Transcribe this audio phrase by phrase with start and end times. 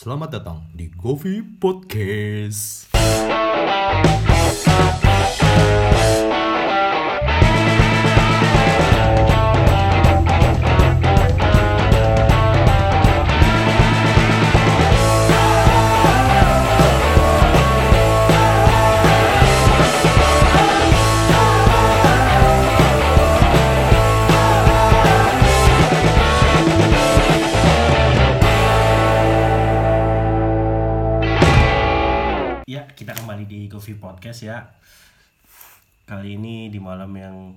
[0.00, 2.88] Selamat datang di Govi Podcast.
[34.30, 34.62] Podcast ya.
[36.06, 37.50] Kali ini di malam yang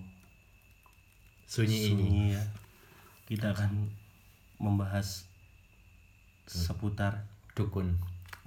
[1.46, 1.86] Sunyi ini.
[1.86, 2.42] sunyi ya.
[3.30, 3.94] Kita akan
[4.58, 5.30] membahas
[6.50, 7.94] seputar Dukun.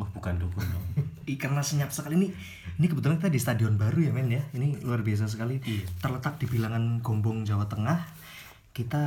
[0.02, 0.86] Oh, bukan dukun dong.
[1.38, 2.34] Karena senyap sekali ini
[2.82, 5.86] ini kebetulan kita di stadion baru ya men ya ini luar biasa sekali Iya.
[6.02, 8.10] terletak di bilangan Gombong Jawa Tengah
[8.74, 9.06] kita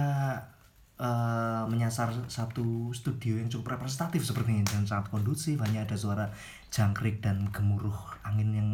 [0.95, 6.31] eh, menyasar satu studio yang cukup representatif sepertinya dan sangat kondusif hanya ada suara
[6.71, 8.69] jangkrik dan gemuruh angin yang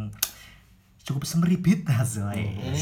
[1.06, 2.82] cukup semeribit hasilnya Ini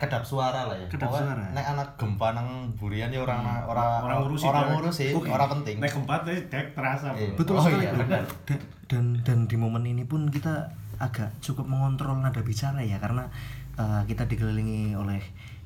[0.00, 0.88] kedap suara lah ya.
[0.88, 1.52] Kedap suara.
[1.52, 4.72] Nek anak gempa nang burian ya orang orang Orang ngurusin, orang ya.
[4.72, 5.76] ngurusin, orang penting.
[5.84, 7.12] Naik keempat ya, dek terasa.
[7.12, 7.36] Iya.
[7.36, 8.24] betul Oh sekali iya, benar.
[8.48, 13.28] Da- dan dan di momen ini pun kita agak cukup mengontrol nada bicara ya karena
[13.76, 15.20] uh, kita dikelilingi oleh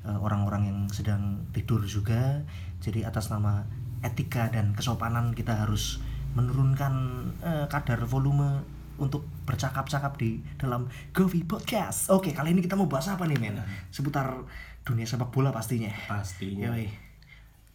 [0.06, 2.42] uh, orang-orang yang sedang tidur juga
[2.82, 3.66] jadi atas nama
[4.06, 5.98] etika dan kesopanan kita harus
[6.38, 6.94] menurunkan
[7.42, 8.62] uh, kadar volume
[8.98, 12.08] untuk bercakap-cakap di dalam Govi Podcast.
[12.12, 13.60] Oke, kali ini kita mau bahas apa nih, men?
[13.92, 14.44] Seputar
[14.86, 15.90] dunia sepak bola pastinya.
[16.06, 16.72] Pastinya.
[16.72, 16.86] Yoi.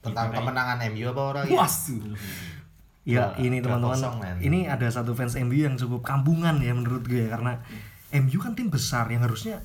[0.02, 1.58] Tentang kemenangan MU apa orang ya?
[1.62, 1.98] Wasu.
[3.02, 4.38] Ya, ini teman-teman.
[4.38, 7.58] Ini ada satu fans MU yang cukup kampungan ya menurut gue ya karena
[8.14, 9.62] MU kan tim besar yang harusnya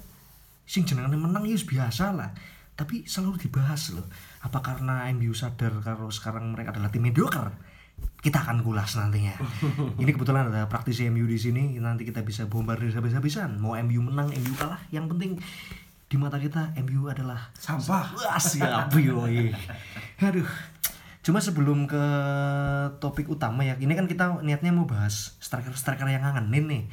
[0.65, 2.33] sing jenengane menang ya biasa lah.
[2.77, 4.05] Tapi selalu dibahas loh.
[4.45, 7.76] Apa karena MU sadar kalau sekarang mereka adalah tim mediocre?
[8.21, 9.39] Kita akan kulas nantinya.
[10.03, 11.79] ini kebetulan ada praktisi MU di sini.
[11.79, 13.63] Nanti kita bisa bombardir habis-habisan.
[13.63, 15.39] Mau MU menang, MU kalah, yang penting
[16.07, 18.15] di mata kita MU adalah Sampah.
[18.15, 19.55] Wah, siap yoi.
[20.23, 20.47] Aduh.
[21.27, 22.05] Cuma sebelum ke
[23.03, 26.85] topik utama ya, ini kan kita niatnya mau bahas striker-striker yang ngangenin nih.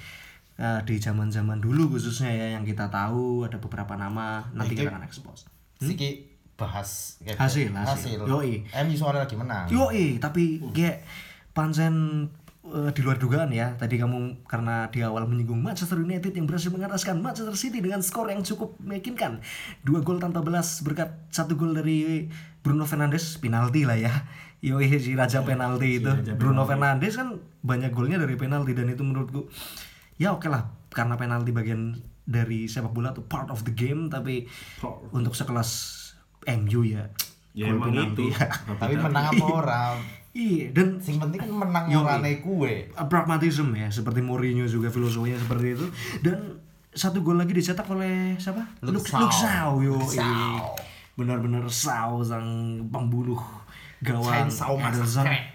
[0.53, 5.05] Eh, di zaman-zaman dulu khususnya ya yang kita tahu ada beberapa nama nanti kita akan
[5.05, 5.49] expose.
[5.81, 8.19] Siki bahas kayak- Hasil, hasil.
[8.23, 8.63] Yoi.
[8.67, 9.65] MU soalnya lagi menang.
[9.67, 11.01] Yoi, tapi kayak
[11.51, 12.27] pancen
[12.63, 13.73] eh, di luar dugaan ya.
[13.73, 18.27] Tadi kamu karena di awal menyinggung Manchester United yang berhasil mengataskan Manchester City dengan skor
[18.27, 19.43] yang cukup meyakinkan.
[19.81, 24.13] Dua gol tanpa belas berkat satu gol dari Bruno Fernandes, penalti lah ya.
[24.61, 26.07] Yoi si raja penalti itu.
[26.33, 29.51] Bruno Fernandes kan banyak golnya dari penalti dan itu menurutku
[30.15, 34.47] ya oke lah karena penalti bagian dari sepak bola itu part of the game tapi
[35.11, 35.99] untuk sekelas
[36.47, 37.07] MU ya
[37.53, 38.33] Ya gol emang penalti itu.
[38.33, 38.45] ya.
[38.81, 39.95] Tapi menang apa orang?
[40.33, 42.89] Iya, dan Sing penting kan menang orane kue.
[43.05, 45.85] pragmatisme ya, seperti Mourinho juga filosofinya seperti itu.
[46.25, 46.57] Dan
[46.89, 48.65] satu gol lagi dicetak oleh siapa?
[49.29, 50.01] Shaw, yo.
[50.01, 50.73] Shaw.
[51.13, 53.37] Benar-benar Shaw sang pembunuh
[54.01, 54.49] gawang.
[54.49, 55.53] Massacre.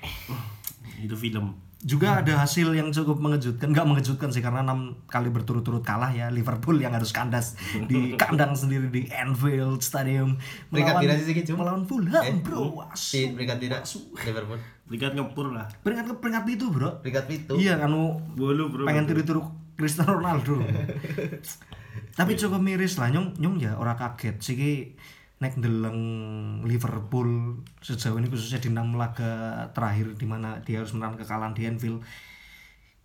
[1.02, 1.58] Itu film.
[1.78, 6.26] Juga ada hasil yang cukup mengejutkan, nggak mengejutkan sih karena enam kali berturut-turut kalah ya
[6.26, 7.54] Liverpool yang harus kandas
[7.86, 10.34] di kandang sendiri di Anfield Stadium
[10.74, 11.62] Peringkat tidak sih, Ki, Cum?
[11.62, 12.82] melawan Fulham, Eh, bro.
[12.90, 13.86] Di peringkat tidak
[14.26, 14.58] Liverpool.
[14.90, 15.70] Lihat ngepur lah.
[15.78, 16.98] Peringkat peringkat itu, bro.
[16.98, 17.54] Peringkat itu.
[17.54, 18.82] Iya, kanu Bolu bro.
[18.82, 19.46] pengen tiru-tiru
[19.78, 20.58] Cristiano Ronaldo.
[22.18, 24.98] Tapi cukup miris lah nyong nyong ya ora kaget siki
[25.38, 26.00] nek ndeleng
[26.66, 31.62] Liverpool sejauh ini khususnya di enam laga terakhir di mana dia harus menahan kekalahan di
[31.70, 32.02] Anfield.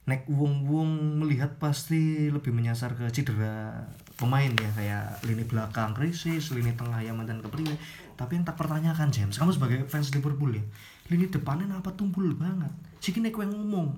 [0.03, 3.87] Nek wong-wong melihat pasti lebih menyasar ke cedera
[4.19, 7.77] pemain ya kayak lini belakang krisis, lini tengah yang mantan kepriwe.
[8.17, 10.63] Tapi yang tak pertanyakan James, kamu sebagai fans Liverpool ya,
[11.07, 12.73] lini depannya apa tumpul banget.
[12.99, 13.95] Siki nek kowe ngomong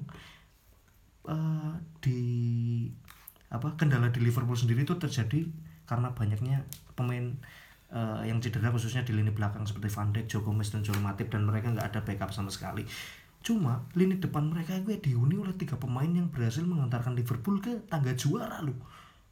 [1.31, 2.19] eh, di
[3.49, 5.47] apa kendala di Liverpool sendiri itu terjadi
[5.89, 7.33] karena banyaknya pemain
[7.91, 11.29] eh, yang cedera khususnya di lini belakang seperti Van Dijk, Joe Gomez dan Joel Matip
[11.29, 12.85] dan mereka nggak ada backup sama sekali.
[13.45, 18.17] Cuma lini depan mereka gue dihuni oleh tiga pemain yang berhasil mengantarkan Liverpool ke tangga
[18.17, 18.77] juara loh.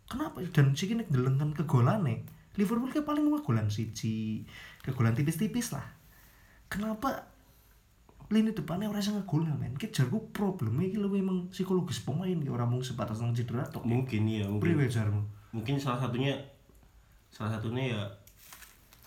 [0.06, 0.46] Kenapa?
[0.54, 2.28] Dan sih nek ndelengkan kegolane.
[2.54, 4.46] Liverpool kayak paling mau golan siji,
[4.86, 5.86] kegolan tipis-tipis lah.
[6.70, 7.34] Kenapa
[8.34, 12.50] lini depannya orang sangat gol men kita jarku problemnya iki lebih emang psikologis pemain ya
[12.50, 14.90] orang mau sebatas nang cedera tok Mungkin ya, priwe mungkin.
[14.90, 15.22] jarmu
[15.54, 16.34] Mungkin salah satunya
[17.30, 18.02] salah satunya ya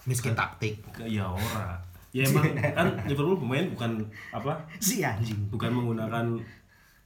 [0.06, 0.80] Miskin taktik.
[0.88, 1.76] ke- ya ora.
[2.10, 4.00] Ya emang kan Liverpool pemain bukan
[4.30, 4.56] apa?
[4.78, 6.24] si anjing Bukan menggunakan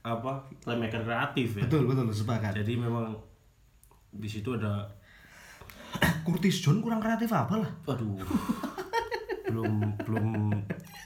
[0.01, 0.31] apa?
[0.59, 1.65] playmaker kreatif ya.
[1.65, 3.11] betul betul sepakat Jadi memang
[4.09, 4.87] di situ ada
[6.21, 8.15] Curtis John kurang kreatif apa lah aduh
[9.51, 10.25] belum belum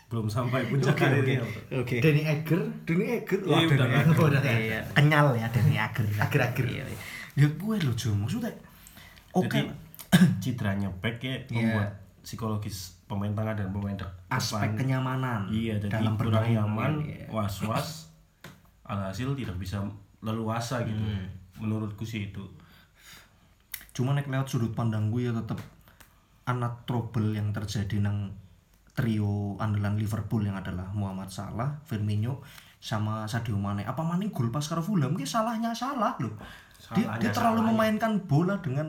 [0.05, 1.41] belum sampai puncak karirnya
[1.73, 1.97] Oke.
[1.97, 3.41] Danny Eger Denny Eger.
[3.41, 4.21] Iya, udah Denny Eger.
[4.21, 4.41] udah.
[4.45, 6.05] Iya, kenyal ya Denny Eger.
[6.15, 6.65] Ager-ager.
[6.67, 6.97] Iya, iya.
[7.35, 8.53] Ya gue loh Jo, maksudnya
[9.33, 9.65] oke jadi
[10.43, 11.51] citranya back ya Iya.
[11.51, 11.89] membuat
[12.19, 17.27] psikologis pemain tengah dan pemain depan aspek kenyamanan iya jadi dalam kurang nyaman Iya.
[17.29, 17.89] was was
[18.91, 19.81] alhasil tidak bisa
[20.19, 21.25] leluasa gitu Hmm.
[21.57, 22.41] menurutku sih itu
[23.91, 25.55] Cuma nek lewat sudut pandang gue ya tetep
[26.43, 28.35] anak trouble yang terjadi nang
[28.91, 32.43] trio andalan Liverpool yang adalah Muhammad Salah, Firmino
[32.77, 33.83] sama Sadio Mane.
[33.83, 36.35] Apa Mane gol pas karo Fulham ki salahnya salah loh.
[36.91, 37.71] Dia, Salahnya dia terlalu salah, ya.
[37.71, 38.87] memainkan bola dengan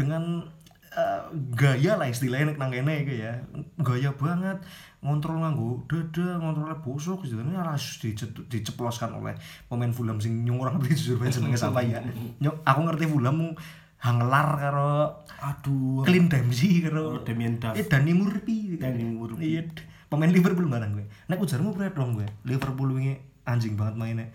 [0.00, 0.48] dengan
[0.96, 1.20] eh,
[1.52, 3.36] gaya lah istilahnya nek nang kene iki ya.
[3.76, 4.64] Gaya banget
[5.04, 7.36] ngontrol nganggo dada, ngontrolnya bosok gitu.
[7.44, 8.00] Ini harus
[8.48, 9.36] diceploskan oleh
[9.68, 12.00] pemain Fulham sing nyung orang ngerti jujur bae jenenge sapa ya.
[12.40, 13.52] Nyok, aku ngerti Fulham mung
[14.00, 17.76] hanglar karo aduh Clint Dempsey karo Oh, Damien Duff.
[17.76, 18.80] Eh Dani Murphy.
[18.80, 19.60] Danny Murphy.
[19.60, 19.68] Iya.
[20.10, 21.06] Pemain Liverpool barang gue.
[21.30, 22.26] Nek ujarmu pret dong gue.
[22.48, 23.14] Liverpool wingi
[23.46, 24.26] anjing banget mainnya.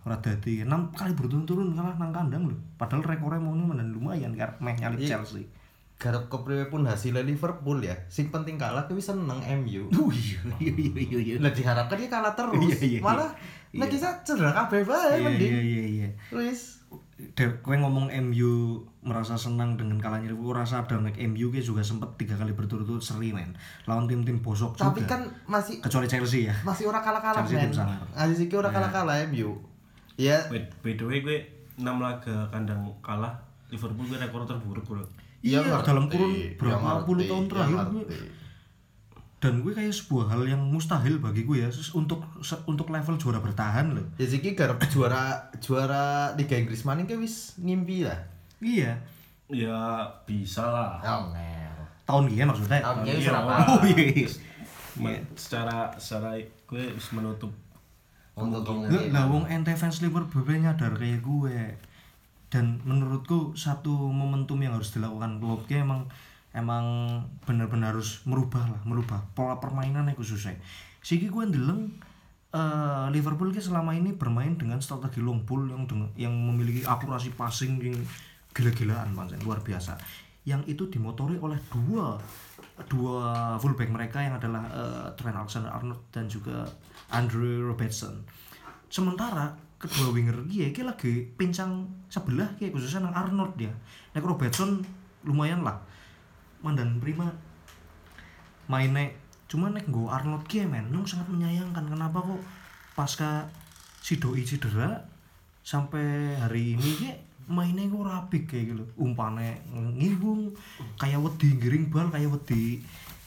[0.00, 2.56] Ora dadi 6 kali berturut-turut kalah nang kandang lho.
[2.74, 5.16] Padahal rekornya mau nih lumayan karena meh nyalip Iya.
[5.16, 5.44] Chelsea.
[5.94, 10.74] garap kepriwe pun hasilnya Liverpool ya sing penting kalah kuwi seneng MU Oh iya iya
[10.74, 11.34] iya iya iya.
[11.38, 13.00] lah diharapkan dia kalah terus Iya, iya, iya.
[13.00, 13.30] malah
[13.70, 16.08] nek bisa cedera kabeh Iya bae mending iya iya iya.
[16.34, 16.82] wis
[17.30, 18.52] De- Kowe ngomong MU
[19.00, 23.00] merasa senang dengan kalahnya Liverpool, rasa ada nek MU ke juga sempet tiga kali berturut-turut
[23.00, 23.54] seri men
[23.84, 25.14] lawan tim-tim bosok tapi juga.
[25.14, 26.54] kan masih kecuali Chelsea ya.
[26.60, 27.70] masih ora kalah-kalah Chelsea men.
[28.12, 29.62] Aziz iki ora kalah-kalah MU
[30.16, 30.38] ya.
[30.50, 31.38] By, by the way gue
[31.78, 33.34] 6 laga kandang kalah
[33.70, 35.02] Liverpool gue rekor terburuk bro.
[35.44, 38.04] Iya, ngerti, dalam kurun ya berapa puluh tahun ya terakhir gue
[39.44, 42.24] dan gue kayak sebuah hal yang mustahil bagi gue ya untuk
[42.64, 44.06] untuk level juara bertahan loh.
[44.16, 48.24] Ya siki garap juara juara Liga Inggris maning ke wis ngimpi lah.
[48.64, 48.96] Iya.
[49.52, 50.96] Ya bisa lah.
[51.04, 51.28] Oh
[52.08, 52.80] tahun gini maksudnya?
[52.80, 53.64] Tahun Iya, gini iya.
[53.68, 55.20] oh iya iya.
[55.36, 57.52] Secara secara gue harus menutup
[59.14, 61.56] lah wong ente fans Liverpool nyadar kayak gue.
[62.50, 66.06] Dan menurutku satu momentum yang harus dilakukan klubnya emang
[66.54, 66.86] emang
[67.42, 70.54] benar-benar harus merubah lah merubah pola permainan khususnya.
[71.02, 71.90] Siki gue ndeleng
[72.54, 77.34] eh, Liverpool ki selama ini bermain dengan strategi long ball yang dengan, yang memiliki akurasi
[77.34, 77.98] passing yang
[78.54, 79.98] gila-gilaan pancen luar biasa.
[80.46, 82.14] Yang itu dimotori oleh dua
[82.86, 86.70] dua fullback mereka yang adalah eh, Trent Alexander-Arnold dan juga
[87.12, 88.24] Andre Robertson.
[88.88, 93.72] Sementara kedua winger dia ki lagi pincang sebelah ki khususnya nang Arnold dia.
[94.16, 94.80] Nek Robertson
[95.26, 95.76] lumayan lah
[96.64, 97.28] mandan prima.
[98.64, 99.12] Mainnya
[99.44, 101.84] cuma nek nggo Arnold ki men nung sangat menyayangkan.
[101.84, 102.40] Kenapa kok
[102.96, 103.44] pasca
[104.00, 104.96] si doi cedera
[105.60, 107.10] sampai hari ini ki
[107.52, 108.84] mainnya kok rapi kayak gitu.
[108.96, 110.48] Umpane ngibung
[110.96, 112.80] kayak wedi giring bal kayak wedi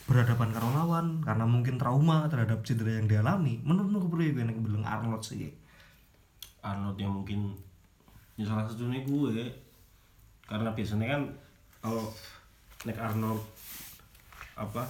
[0.07, 4.87] berhadapan karo lawan karena mungkin trauma terhadap cedera yang dialami menurutmu kepriye gue nek bilang
[4.87, 5.51] Arnold sih?
[6.63, 7.51] Arnold yang mungkin
[8.39, 9.51] ya salah satunya gue.
[10.47, 11.21] Karena biasanya kan
[11.83, 12.07] kalau
[12.87, 13.43] Nick Arnold
[14.55, 14.87] apa?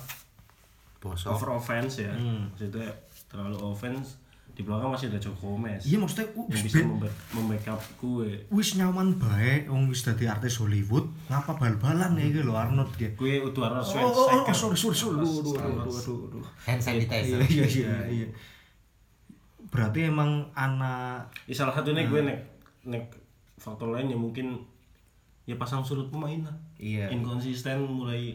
[1.02, 2.90] Bosok over offense ya maksudnya
[3.30, 4.18] terlalu offense
[4.58, 5.86] di belakang masih ada Joe Gomez.
[5.86, 8.42] Iya maksudnya yang wis bisa memba- membackup gue.
[8.50, 13.14] Wis nyaman bae wong wis dadi artis Hollywood ngapa bal-balan ya iki lho Arnold ya?
[13.14, 14.14] Gue utuh Arnold Oh, oh, oh,
[14.50, 14.58] Schwarzenegger.
[14.58, 15.16] sorry, sorry, sorry.
[15.16, 17.38] Aduh, aduh, aduh, aduh, hand sanitizer.
[17.46, 18.28] Iya, iya, iya.
[19.68, 22.40] Berarti emang anak Ya, salah satunya gue nek
[22.82, 23.04] nek
[23.56, 24.58] faktor lain ya mungkin
[25.44, 26.58] ya pasang surut pemain lah.
[26.78, 27.10] Iya.
[27.10, 28.34] inkonsisten mulai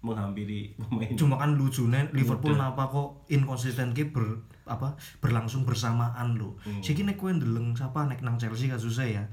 [0.00, 1.08] menghampiri pemain.
[1.14, 6.54] Cuma kan lucunya Liverpool napa kok inkonsisten ki ber apa berlangsung bersamaan lho.
[6.78, 9.24] Siki nek kowe ndeleng sapa nek nang Chelsea kasusnya ya.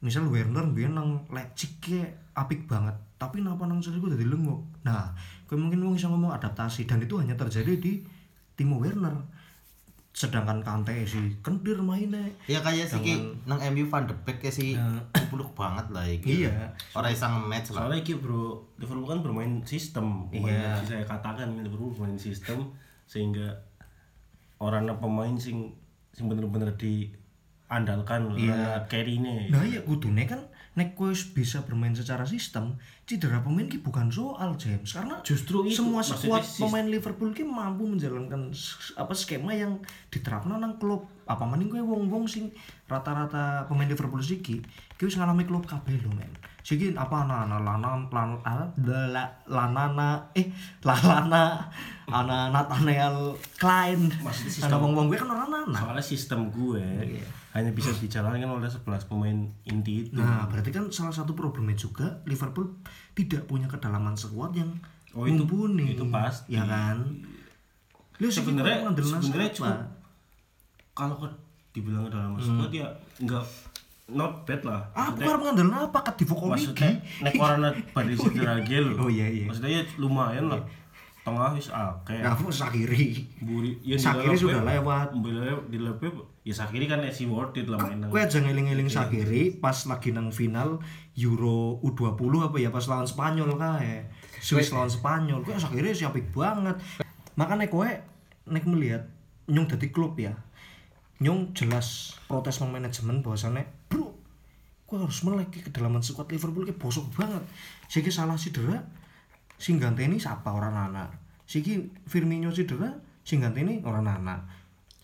[0.00, 1.76] Misal Werner biyen nang Leipzig
[2.32, 4.60] apik banget, tapi napa nang Chelsea ku dadi lengok.
[4.80, 5.12] Nah,
[5.44, 8.00] kowe mungkin wong iso ngomong adaptasi dan itu hanya terjadi di
[8.54, 9.12] Timo Werner.
[10.10, 12.18] Sedangkan Kante si kendir mainnya.
[12.44, 13.14] ya kayak sih ki
[13.46, 14.74] nang MU Van de Beek kayak si
[15.30, 16.66] peluk banget lah iki Iya.
[16.92, 20.82] orang isang match lah soalnya iki bro Liverpool kan bermain sistem Iya.
[20.82, 22.58] saya katakan Liverpool bermain sistem
[23.06, 23.54] sehingga
[24.60, 25.72] orang pemain sing
[26.12, 28.84] sing bener-bener diandalkan iya.
[28.86, 33.66] carry ini Nah ya kudune kan nek kowe wis bisa bermain secara sistem, cedera pemain
[33.66, 38.54] ki bukan soal James karena Justru itu, semua sis- pemain Liverpool ki mampu menjalankan
[38.94, 39.82] apa skema yang
[40.14, 41.10] diterapkan nang klub.
[41.26, 42.54] Apa maning kowe wong-wong sing
[42.86, 44.62] rata-rata pemain Liverpool siki
[44.94, 46.30] ki wis ngalami klub kabeh lho men.
[46.60, 48.36] Siki apa ana ana lana lan
[49.10, 50.46] la- lanana eh
[50.80, 51.56] lalana
[52.06, 54.12] ana Nathaniel Klein.
[54.20, 55.74] Maksudnya Ana wong-wong gue kan ora nana.
[55.74, 56.84] soalnya sistem gue
[57.50, 62.06] hanya bisa dijalankan oleh 11 pemain inti itu Nah, berarti kan salah satu problemnya juga
[62.22, 62.70] Liverpool
[63.10, 64.70] tidak punya kedalaman skuad yang
[65.10, 65.98] Oh, itu- mumpuni.
[65.98, 66.54] itu pasti.
[66.54, 67.02] Ya kan?
[68.16, 69.74] Lu sebenarnya sebenarnya cukup
[70.92, 71.16] kalau
[71.70, 72.42] dibilang dalam Hmm.
[72.60, 72.86] squad ya
[73.16, 73.42] enggak
[74.10, 78.54] not bad lah Apa arep ngandel apa kat di vokal maksudnya nek orang pada cedera
[78.62, 79.46] gitu Oh, iya, iya.
[79.46, 80.60] maksudnya ya lumayan lah
[81.20, 83.28] tengah wis akeh Ya aku Sakiri.
[83.38, 85.12] buri ya Sakiri sudah lewat.
[85.14, 86.00] lep- di lep
[86.40, 90.32] ya Sakiri kan si worth it lah mainan Kowe aja ngeling-eling Sakiri pas lagi nang
[90.32, 90.80] final
[91.14, 94.08] Euro U20 apa ya pas lawan Spanyol kae.
[94.40, 95.44] Swiss lawan Spanyol.
[95.44, 96.80] Kowe Sakiri sih apik banget.
[97.36, 97.84] Makanya kowe
[98.46, 99.04] nek melihat
[99.44, 100.32] nyung dadi klub ya.
[101.20, 104.14] Nyung jelas protes nang manajemen bahwasannya, "Bro,
[104.86, 107.42] kowe harus melek ke kedalaman skuad Liverpool ki bosok banget."
[107.90, 108.78] Siki salah cedera,
[109.58, 111.10] sing ganteni siapa orang anak.
[111.44, 112.94] Siki Firmino cedera,
[113.26, 114.40] sing ganteni orang anak.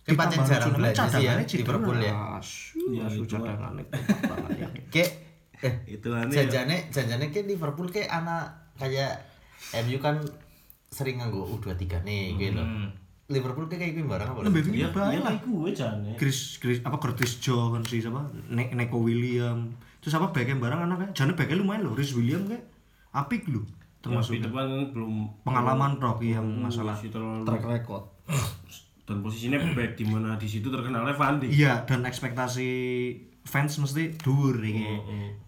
[0.07, 1.35] Kayak pancen jarang belanja sih ya.
[1.35, 2.15] Liverpool ya.
[2.15, 3.87] Iya, asu itu banget
[4.55, 4.69] ya.
[4.95, 5.11] Kayak
[5.57, 6.47] eh itu aneh ya.
[6.47, 9.25] janjane janjane kayak Liverpool kayak anak kayak
[9.83, 10.21] MU kan
[10.93, 12.63] sering nganggo U23 nih gitu.
[13.27, 14.41] Liverpool kayak kayak barang apa?
[14.43, 15.33] Lebih Iya, baik iya lah.
[15.33, 16.11] kayak gue jane.
[16.15, 19.67] Chris Chris apa Curtis Jones sih siapa ne Neko William
[19.99, 22.63] terus apa backnya barang anaknya jane backnya lumayan loh Rhys William kayak
[23.13, 23.67] apik loh
[23.99, 28.07] Termasuk di depan belum pengalaman rock yang masalah track record
[29.03, 31.51] dan posisinya back di mana di situ terkenalnya Van Dijk.
[31.51, 32.71] iya dan ekspektasi
[33.43, 34.87] fans mesti dhuwur iki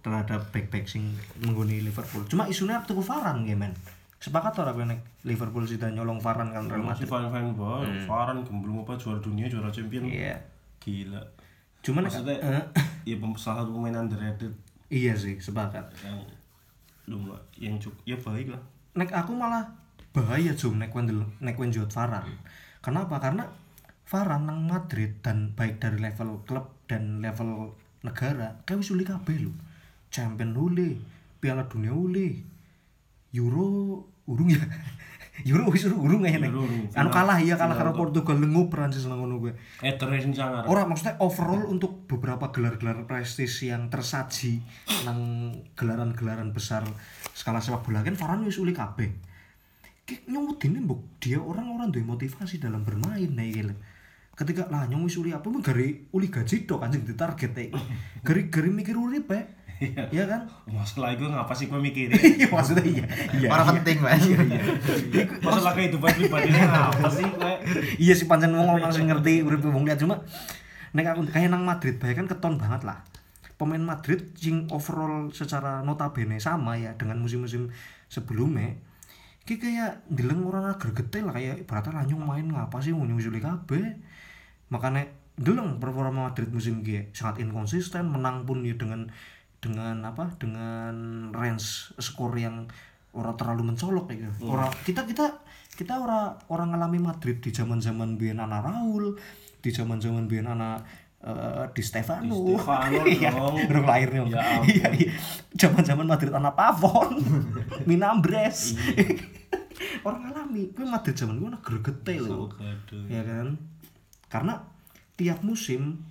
[0.00, 1.06] terhadap back back sing
[1.40, 3.74] mengguni Liverpool cuma isunya tuku Varane ya men
[4.18, 7.10] sepakat ora kowe nek Liverpool sih nyolong Varane kan Real Masih Madrid?
[7.10, 10.04] Fan fan boy, Varane gemblung apa juara dunia, juara champion.
[10.04, 10.34] iya.
[10.78, 11.22] Gila.
[11.78, 12.64] cuman nek- Maksudnya, eh,
[13.06, 14.50] ya salah satu pemain underrated.
[14.88, 15.86] Iya sih sepakat.
[16.02, 16.18] Yang
[17.06, 18.62] lumah yang cukup ya baik lah.
[18.92, 19.62] nek aku malah
[20.10, 22.26] bahaya jum nek wendel nek wenjot Varan
[22.80, 23.16] kenapa?
[23.16, 23.46] Karena
[24.04, 27.70] Varan nang Madrid dan baik dari level klub dan level
[28.00, 29.52] negara kayak wis uli kabeh lho.
[30.08, 30.98] Champion uli
[31.38, 32.42] piala dunia uli
[33.36, 34.60] Euro urung ya
[35.48, 36.50] Euro wis urung ya nek
[36.98, 39.54] anu kalah ya kalah karo Portugal lengu Prancis ngono kuwi
[39.84, 40.66] Eh terus sangar.
[40.66, 44.58] Ora maksudnya overall untuk beberapa gelar-gelar prestis yang tersaji
[45.06, 46.82] nang gelaran-gelaran besar
[47.38, 49.10] skala sepak bola kan Varane wis uli kabeh.
[50.02, 53.62] Ki nyomudine mbok dia orang-orang duwe motivasi dalam bermain nah iki.
[54.34, 57.70] Ketika lah nyong wis uli apa mung gari uli gaji tok anjing ditarget e.
[58.26, 59.57] Gari-gari mikir urip e.
[59.78, 60.42] Iya kan?
[60.66, 62.10] Masalah itu ngapa sih gue mikirin?
[62.42, 63.04] Iya maksudnya iya.
[63.30, 63.48] Iya.
[63.52, 64.18] Orang penting lah.
[65.38, 67.48] Masalah kehidupan pribadinya apa sih gue?
[67.98, 70.20] iya sih pancen wong langsung ngerti urip wong lihat cuma
[70.94, 73.04] nek aku kayak nang Madrid bae kan keton banget lah
[73.58, 77.68] pemain Madrid sing overall secara notabene sama ya dengan musim-musim
[78.06, 78.78] sebelumnya
[79.44, 83.40] ki kayak ndeleng orang agar getel lah kayak ibaratnya lanyung main ngapa sih mau nyusul
[83.40, 83.96] kabeh
[84.68, 85.08] makanya
[85.40, 89.08] ndeleng performa Madrid musim ini sangat inkonsisten menang pun ya dengan
[89.58, 90.94] dengan apa dengan
[91.34, 92.70] range skor yang
[93.10, 95.42] ora terlalu mencolok ya ora kita kita
[95.74, 99.14] kita ora orang ngalami Madrid di zaman zaman biyen anak Raul
[99.58, 100.82] di zaman zaman biyen anak
[101.22, 102.34] eh, di Stefano.
[102.46, 103.86] Di Stefano Iya, dong.
[103.86, 105.10] lahir Ya iya iya.
[105.54, 107.18] Zaman zaman Madrid anak Pavon
[107.88, 108.78] Minambres.
[110.06, 110.70] Orang ngalami.
[110.74, 112.50] Gue Madrid zaman gue negeri gete loh
[113.10, 113.58] ya kan?
[114.30, 114.62] Karena
[115.18, 116.02] tiap musim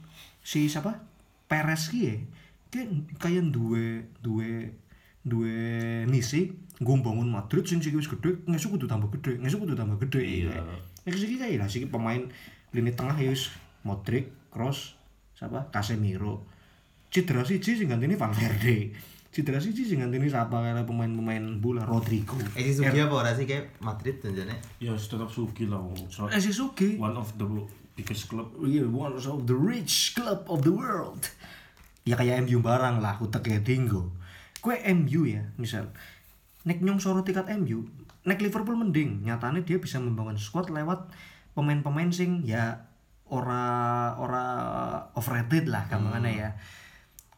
[0.44, 1.04] si siapa?
[1.48, 2.28] Perez ki
[2.68, 4.72] ya kayak kayak duwe duwe
[5.24, 5.56] duwe
[6.08, 9.98] misi gue bangun Madrid sing siki wis gede ngesuk kudu tambah gede ngesuk kudu tambah
[10.04, 10.52] gede iya
[11.08, 12.28] ya siki kayak lah siki pemain
[12.76, 13.50] lini tengah ya wis
[13.88, 15.00] Modric Kroos
[15.34, 16.44] siapa Casemiro
[17.08, 18.92] cedera siji sing gantine Valverde
[19.32, 23.48] cedera siji sing gantine siapa kayak pemain-pemain bola Rodrigo Eh si Sugi apa ora sih
[23.48, 24.60] kayak Madrid janjane?
[24.84, 25.80] Ya tetap suki lah.
[25.80, 25.96] wong.
[26.12, 27.48] So- eh si Sugi One of the
[27.96, 28.52] biggest club.
[28.68, 31.22] yeah, one of the rich club of the world.
[32.08, 34.16] Ya kayak MU barang lah, utek kayak tinggo.
[34.64, 35.92] Kue MU ya, misal.
[36.64, 37.84] Nek nyong sorot tiket MU,
[38.24, 39.28] nek Liverpool mending.
[39.28, 41.12] Nyatanya dia bisa membangun squad lewat
[41.52, 42.88] pemain-pemain sing ya
[43.28, 44.46] ora ora
[45.20, 46.50] overrated lah gampangannya ya.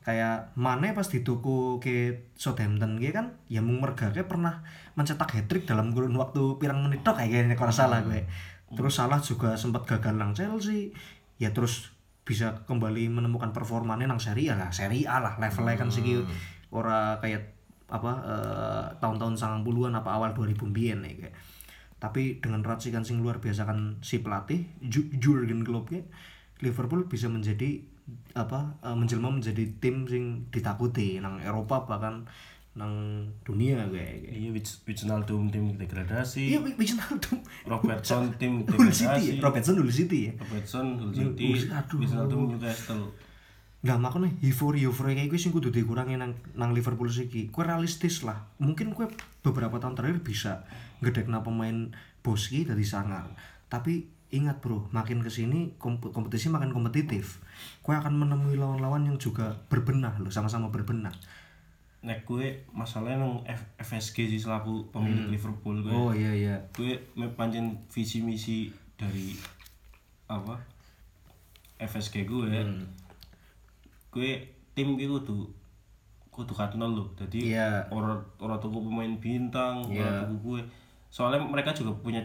[0.05, 4.61] Kayak Mane pas dituku ke Southampton gitu kan, ya mung mergake pernah
[4.93, 8.25] mencetak hat trick dalam kurun waktu pirang menit tok kayaknya kalau salah gue.
[8.69, 10.93] Terus salah juga sempat gagal nang Chelsea.
[11.41, 11.93] Ya terus
[12.29, 16.13] bisa kembali menemukan performanya nang Serie A lah, Serie A lah levelnya kan segi
[16.69, 17.57] ora kayak
[17.89, 19.33] apa eh, tahun-tahun
[19.65, 21.33] 90-an apa awal 2000 biyen ya kayak.
[21.97, 26.05] Tapi dengan racikan sing luar biasa kan si pelatih Ju- Jurgen Klopp ya,
[26.61, 27.81] Liverpool bisa menjadi
[28.37, 32.29] apa eh, menjelma menjadi tim sing ditakuti nang Eropa bahkan
[32.77, 34.23] nang dunia kayak.
[34.23, 34.35] kayak.
[34.35, 36.53] Iya, Wits- Wijnaldum tim degradasi.
[36.53, 37.37] Iya, Wijnaldum.
[37.65, 39.39] Robertson tim ya, degradasi.
[39.39, 40.33] Robertson Hull City ya.
[40.37, 41.45] Robertson Hull Hull City.
[41.95, 43.09] Wijnaldum Newcastle.
[43.79, 47.47] Nah makanya euforia euforia kayak gue sing kudu dikurangi nang nang Liverpool siki.
[47.47, 48.51] Kue realistis lah.
[48.59, 49.07] Mungkin kue
[49.39, 50.67] beberapa tahun terakhir bisa
[50.99, 53.31] ngedekna pemain Boski dari sangar.
[53.69, 57.37] tapi ingat bro makin ke sini komp- kompetisi makin kompetitif
[57.79, 61.13] kue akan menemui lawan-lawan yang juga berbenah loh sama-sama berbenah
[61.99, 66.55] nek gue masalahnya nang F- FSG sih selaku pemilik Liverpool gue oh iya iya.
[66.71, 69.35] Gue me- pancen visi misi dari
[70.25, 70.55] apa
[71.77, 72.47] FSG gue
[74.09, 74.29] gue
[74.71, 75.45] tim gue kudu
[76.29, 77.69] kudu katnol loh jadi Iya.
[77.89, 79.99] orang orang tuku pemain bintang Iya.
[80.01, 80.61] orang tuku gue
[81.07, 82.23] soalnya mereka juga punya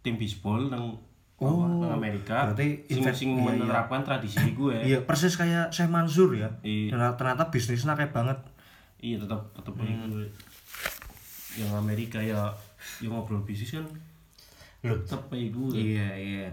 [0.00, 0.96] tim bisbol nang
[1.40, 2.52] Oh, nang Amerika.
[2.52, 3.00] Berarti sing,
[3.32, 3.64] iya, iya.
[3.64, 6.52] menerapkan tradisi gue iya persis kayak Syekh Mansur ya.
[6.60, 6.92] Iya.
[6.92, 8.36] ternyata, ternyata bisnisnya kayak banget
[9.00, 10.08] iya tetap tetap Hmm.
[10.08, 10.24] gue
[11.56, 12.46] yang Amerika ya
[13.00, 13.86] yang ngobrol bisnis kan
[14.82, 14.96] Loh.
[15.00, 16.48] tetap gue iya iya.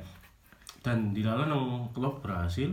[0.80, 2.72] Dan di dalam nang klub berhasil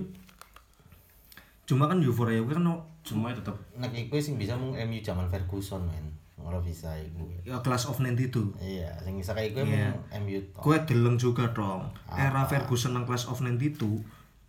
[1.65, 3.57] cuma kan euforia gue kan no- cuma ya tetap.
[3.75, 6.07] Nek iku sing bisa mung MU zaman Ferguson men.
[6.37, 7.25] Ora bisa iku.
[7.41, 9.93] Ya class of 92 iya sing bisa kayak gue Iya.
[9.93, 11.89] mung MU tok gue deleng juga dong.
[12.07, 14.05] Era Ferguson nang class of 92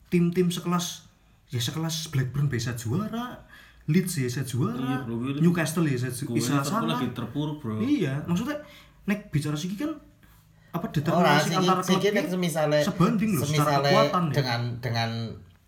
[0.06, 1.08] tim-tim sekelas
[1.48, 3.45] ya sekelas Blackburn bisa juara
[3.86, 4.82] Leeds ya bisa juara.
[4.82, 6.98] Iya, bro, gue- Newcastle ya Liverpool salah.
[6.98, 7.78] lagi terpuruk bro.
[7.78, 8.58] Iya maksudnya
[9.06, 9.94] nek bicara segi kan
[10.74, 14.34] apa determinasi sing antara klubnya nek semisale sebanding loh secara kekuatan ya.
[14.36, 15.10] dengan dengan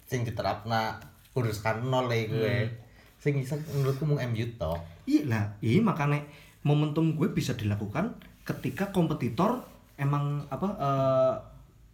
[0.04, 1.00] sing diterapna
[1.38, 2.56] uruskan nol ya gue.
[2.66, 2.86] Hmm.
[3.18, 4.82] sing bisa menurutku mung MU tok.
[5.06, 6.22] Iya lah iya makanya
[6.66, 9.62] momentum gue bisa dilakukan ketika kompetitor
[9.98, 11.34] emang apa eh,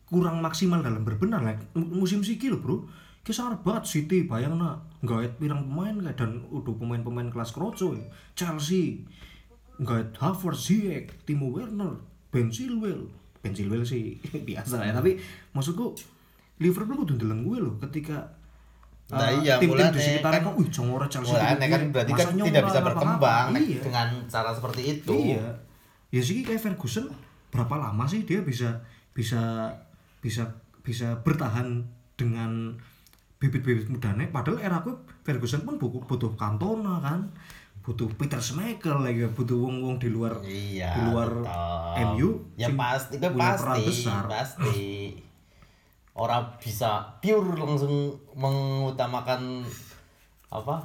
[0.08, 2.78] kurang maksimal dalam berbenah lah musim siki loh bro
[3.32, 8.04] sangat banget City bayang nak nggak pirang pemain kayak dan udah pemain-pemain kelas kroco ya.
[8.36, 9.00] Chelsea
[9.80, 11.96] nggak Havertz Ziyech Timo Werner
[12.28, 13.08] Ben Chilwell
[13.40, 15.16] Ben Chilwell sih biasa ya tapi
[15.56, 15.96] maksudku
[16.60, 18.28] Liverpool kudu ndeleng gue loh ketika
[19.14, 22.64] Nah, eh, iya, mulane di sekitarnya kan- wih congore Chelsea Mulane kan berarti kan tidak
[22.66, 23.80] bisa berkembang nek iya.
[23.84, 25.48] dengan cara seperti itu Iya.
[26.10, 27.12] Ya sih kayak Ferguson
[27.52, 28.80] berapa lama sih dia bisa
[29.12, 29.70] bisa
[30.24, 31.84] bisa bisa bertahan
[32.16, 32.80] dengan
[33.44, 34.96] bibit-bibit mudanya padahal era gue
[35.28, 37.28] Ferguson pun butuh, butuh Cantona kan
[37.84, 42.16] butuh Peter Schmeichel lagi butuh wong-wong di luar Iya, di luar tetap.
[42.16, 44.24] MU ya pasti peran pasti besar.
[44.32, 44.80] pasti.
[46.16, 49.68] Orang bisa pure langsung mengutamakan
[50.48, 50.80] apa?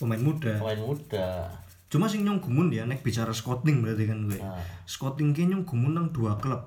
[0.00, 0.56] Pemain muda.
[0.56, 1.52] Pemain muda.
[1.92, 4.40] Cuma sing nyong gumun ya nek bicara scouting berarti kan gue.
[4.40, 4.56] Nah.
[4.88, 6.64] scouting ki nyong gumun nang dua klub.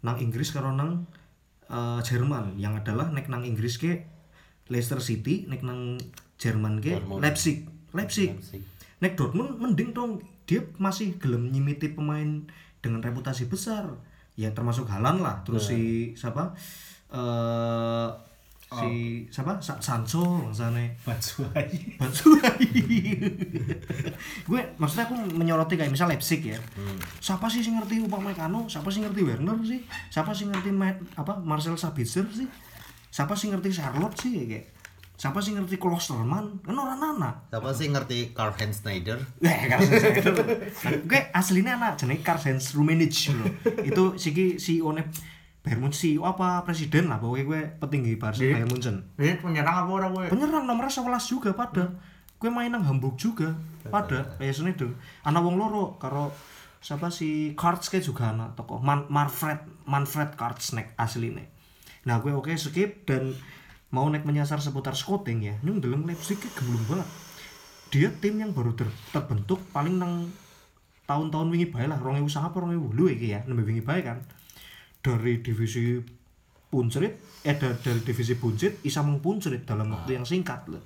[0.00, 1.04] Nang Inggris karo nang
[1.68, 2.56] eh, Jerman.
[2.56, 4.08] Yang adalah nek nang Inggris ke
[4.72, 6.00] Leicester City nek nang
[6.34, 6.96] Jerman ke.
[7.20, 8.62] Leipzig Leipzig Leipzig.
[8.98, 13.86] nek Dortmund mending dong dia masih gelem nyimiti pemain dengan reputasi besar
[14.32, 15.80] ya termasuk Halan lah terus si
[16.12, 16.56] siapa
[17.10, 18.08] eh
[18.72, 18.90] si
[19.28, 22.72] siapa Sa- Sancho bangsane Batshuayi Batshuayi.
[24.48, 26.56] gue maksudnya aku menyoroti kayak misal Leipzig ya.
[27.18, 28.64] Siapa sih sing ngerti Upamecano?
[28.64, 29.84] Siapa sih ngerti Werner sih?
[30.08, 32.48] Siapa sih ngerti Matt, apa Marcel Sabitzer sih?
[33.12, 34.72] Siapa sih ngerti Charlotte sih kayak?
[35.20, 36.64] Siapa sih ngerti Klosterman?
[36.64, 37.52] Kan orang anak.
[37.52, 39.84] siapa sih ngerti Karl Heinz Schneider Eh, Karl
[41.04, 43.46] Gue aslinya anak jenenge Karl Heinz Rummenigge loh.
[43.84, 45.04] Itu siki CEO ne
[45.62, 48.96] Bayern Munchen CEO apa presiden lah pokoknya gue petinggi Barca Bayern Munchen.
[49.14, 51.86] ini penyerang apa orang gue penyerang nomor 11 juga pada
[52.42, 53.54] gue main nang Hamburg juga
[53.86, 54.90] pada kayak sini tuh
[55.22, 56.34] anak wong loro karo
[56.82, 61.46] siapa si Karts kayak juga anak toko Man Manfred Manfred Karts asli nih
[62.02, 63.34] nah gue oke skip dan
[63.92, 65.54] mau nek menyasar seputar scouting ya.
[65.62, 67.08] Nyung dalam Leipzig gemblung banget.
[67.92, 70.32] Dia tim yang baru ter- terbentuk paling nang
[71.04, 74.18] tahun-tahun wingi bae lah 2009 apa 2010 iki ya nembe wingi bae kan.
[75.04, 76.00] Dari divisi
[76.72, 80.80] Puncerit eh da- dari divisi Buncit bisa mengpuncerit dalam waktu yang singkat loh.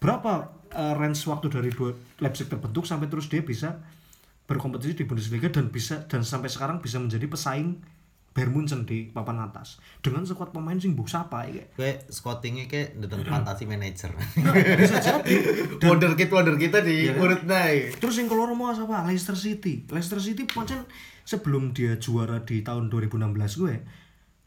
[0.00, 1.92] Berapa eh, range waktu dari dua
[2.24, 3.84] Leipzig terbentuk sampai terus dia bisa
[4.48, 7.76] berkompetisi di Bundesliga dan bisa dan sampai sekarang bisa menjadi pesaing
[8.34, 11.62] Bayern Munchen di papan atas dengan skuad pemain sing mbok sapa ya.
[11.78, 14.10] gue scoutingnya kayak dengan fantasi manager
[14.82, 15.34] Bisa jadi
[15.88, 17.22] wonderkid wonderkid tadi Iya kan?
[17.22, 19.06] urut naik Terus yang keluar mau apa?
[19.06, 19.86] Leicester City.
[19.86, 20.82] Leicester City pancen
[21.22, 23.74] sebelum dia juara di tahun 2016 gue.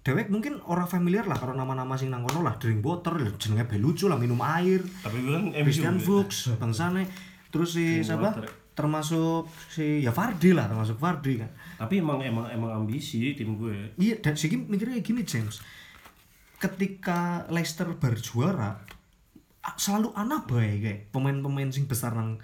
[0.03, 3.75] Dewek mungkin orang familiar lah kalau nama-nama sing nang kono lah drink water, jenenge be
[3.75, 4.79] lucu lah minum air.
[5.03, 6.03] tapi kan MU Christian ya.
[6.03, 7.03] Fuchs, bangsane.
[7.51, 8.31] Terus si siapa?
[8.35, 8.66] water.
[8.77, 11.49] Termasuk si ya Vardy lah, termasuk Vardy kan.
[11.81, 15.65] tapi emang emang emang ambisi tim gue Iya, dan sih mikirnya gini James.
[16.61, 18.77] Ketika Leicester berjuara,
[19.75, 22.39] selalu anak bae kayak pemain-pemain sing besar nang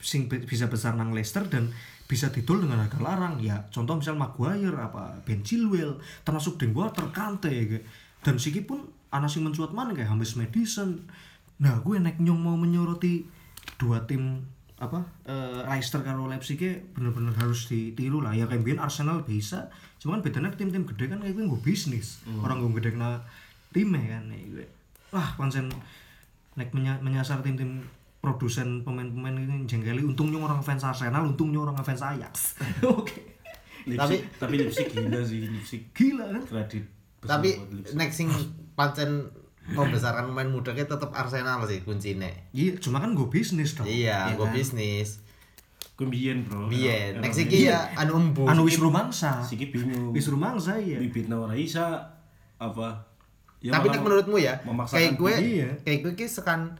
[0.00, 1.74] sing bisa besar nang Leicester dan
[2.06, 7.50] bisa didol dengan harga larang ya contoh misal Maguire apa Ben Chilwell termasuk Drinkwater Kante
[7.50, 7.84] kayak
[8.22, 11.02] dan siki pun anak sing mencuat mana kayak James Madison
[11.58, 13.26] nah gue nek nyong mau menyoroti
[13.76, 18.36] dua tim apa eh, Leicester karo Leipzig ki bener-bener harus ditiru lah.
[18.36, 22.20] Ya kayak biyen Arsenal bisa cuma kan bedanya tim-tim gede kan kayak gue bisnis.
[22.44, 23.24] Orang gue gede kena
[23.72, 24.66] timnya kan ya, gue.
[25.12, 25.68] wah pancen
[26.56, 27.80] nek menya- menyasar tim-tim
[28.20, 30.04] produsen pemain-pemain ini jengkeli.
[30.04, 32.60] Untungnya orang fans Arsenal untungnya orang fans Ajax.
[32.84, 33.32] Oke.
[33.86, 36.42] Lipstick, tapi lipstick gila sih lipstick gila kan?
[36.42, 36.84] kredit
[37.22, 37.54] Tapi
[37.94, 38.26] next sing
[38.74, 39.30] pancen
[39.68, 42.30] membesarkan pemain muda kita tetap Arsenal sih kuncinya.
[42.50, 44.52] iya cuma kan gue bisnis dong Iya, Ya gue kan?
[44.52, 45.18] bisnis.
[45.94, 47.72] Gue biyen bro Biyen, iki biyen.
[47.72, 48.44] ya anu embu.
[48.44, 51.98] anu wis rumangsa Siki bingung wis rumangsa ya bibit ora isa
[52.54, 53.00] apa
[53.58, 55.68] ya Tapi nek menurutmu ya, kayak gue, Iya.
[55.82, 56.76] kayak gue ki sekan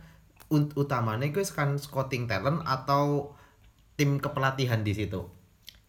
[0.46, 3.33] ut- utamanya gue sekan scouting talent atau
[3.94, 5.25] tim kepelatihan di situ.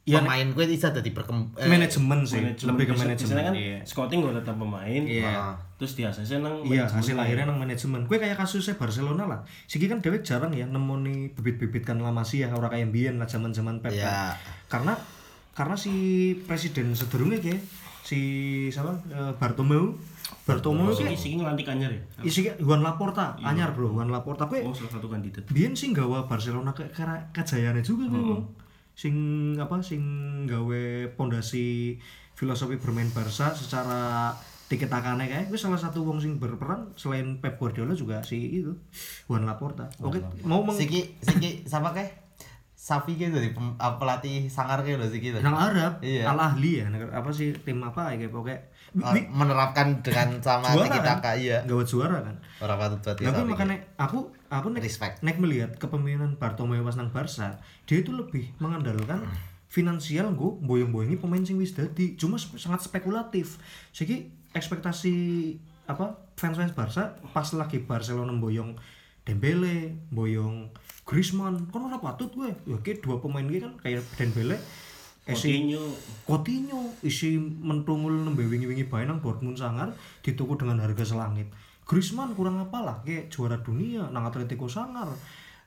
[0.07, 1.51] Iya, Pemain gue bisa jadi berkembang.
[1.67, 3.77] manajemen sih manajemen lebih ke manajemen kan iya.
[3.83, 5.51] scouting gue datang pemain Iya.
[5.75, 8.07] terus di ACC nang Iya, hasil akhirnya nang manajemen.
[8.07, 9.39] Gue kayak kasusnya Barcelona lah.
[9.67, 13.27] Siki kan dewek jarang ya nemoni bibit-bibit kan lama sih ya orang kayak Bian lah
[13.27, 13.91] zaman-zaman Pep.
[13.91, 14.31] Iya.
[14.31, 14.39] kan.
[14.71, 14.93] Karena
[15.51, 15.91] karena si
[16.47, 17.59] presiden sedurunge kayak
[17.99, 18.19] si
[18.71, 19.91] siapa Eh, Bartomeu
[20.47, 24.47] Bartomeu kayak siki ngelantik anyar ya isi Juan Laporta, anyar bro, Juan Laporta.
[24.47, 28.43] Gue oh salah satu kandidat Bian sih gawa Barcelona ke karena kejayaannya juga gue wong.
[28.97, 29.13] Sing
[29.55, 30.01] apa sing
[30.49, 30.83] gawe
[31.13, 31.97] pondasi
[32.33, 34.33] filosofi bermain Barca secara
[34.67, 38.73] tiket takane kayak gue salah satu wong sing berperan selain Pep Guardiola juga si itu
[39.29, 39.85] Juan Laporta.
[40.01, 42.25] Oke, mau meng Siki, Siki, siapa kayak?
[42.77, 43.33] Safi gitu
[43.77, 45.29] ah, pelatih sangar loh Siki.
[45.29, 45.41] tuh.
[45.41, 46.29] nang Arab, Iya.
[46.29, 48.59] Al Ahli ya, apa sih tim apa ya kayak pokoknya
[49.03, 51.19] Ah, menerapkan dengan sama tiki kan?
[51.35, 51.57] iya.
[51.67, 52.35] Gawat juara kan.
[52.63, 55.23] Orang patut buat Tapi makanya aku aku nek, Respect.
[55.23, 59.27] nek melihat kepemimpinan Bartomeu pas nang Barca, dia itu lebih mengandalkan
[59.67, 62.15] finansial gue boyong-boyongi pemain sing wis dadi.
[62.15, 63.59] Cuma sangat spekulatif.
[63.91, 65.13] Jadi ekspektasi
[65.87, 68.75] apa fans-fans Barca pas lagi Barcelona boyong
[69.27, 70.71] Dembele, boyong
[71.03, 72.55] Griezmann, kan ora patut gue.
[72.63, 74.55] Ya kayak dua pemain gue kan kayak Dembele
[75.27, 75.83] isi Coutinho
[76.23, 79.91] Coutinho isi mentungul nembe wingi-wingi bae nang Dortmund sangar
[80.23, 81.51] dituku dengan harga selangit.
[81.87, 85.07] Griezmann kurang apa lah kayak juara dunia nang Atletico sangar.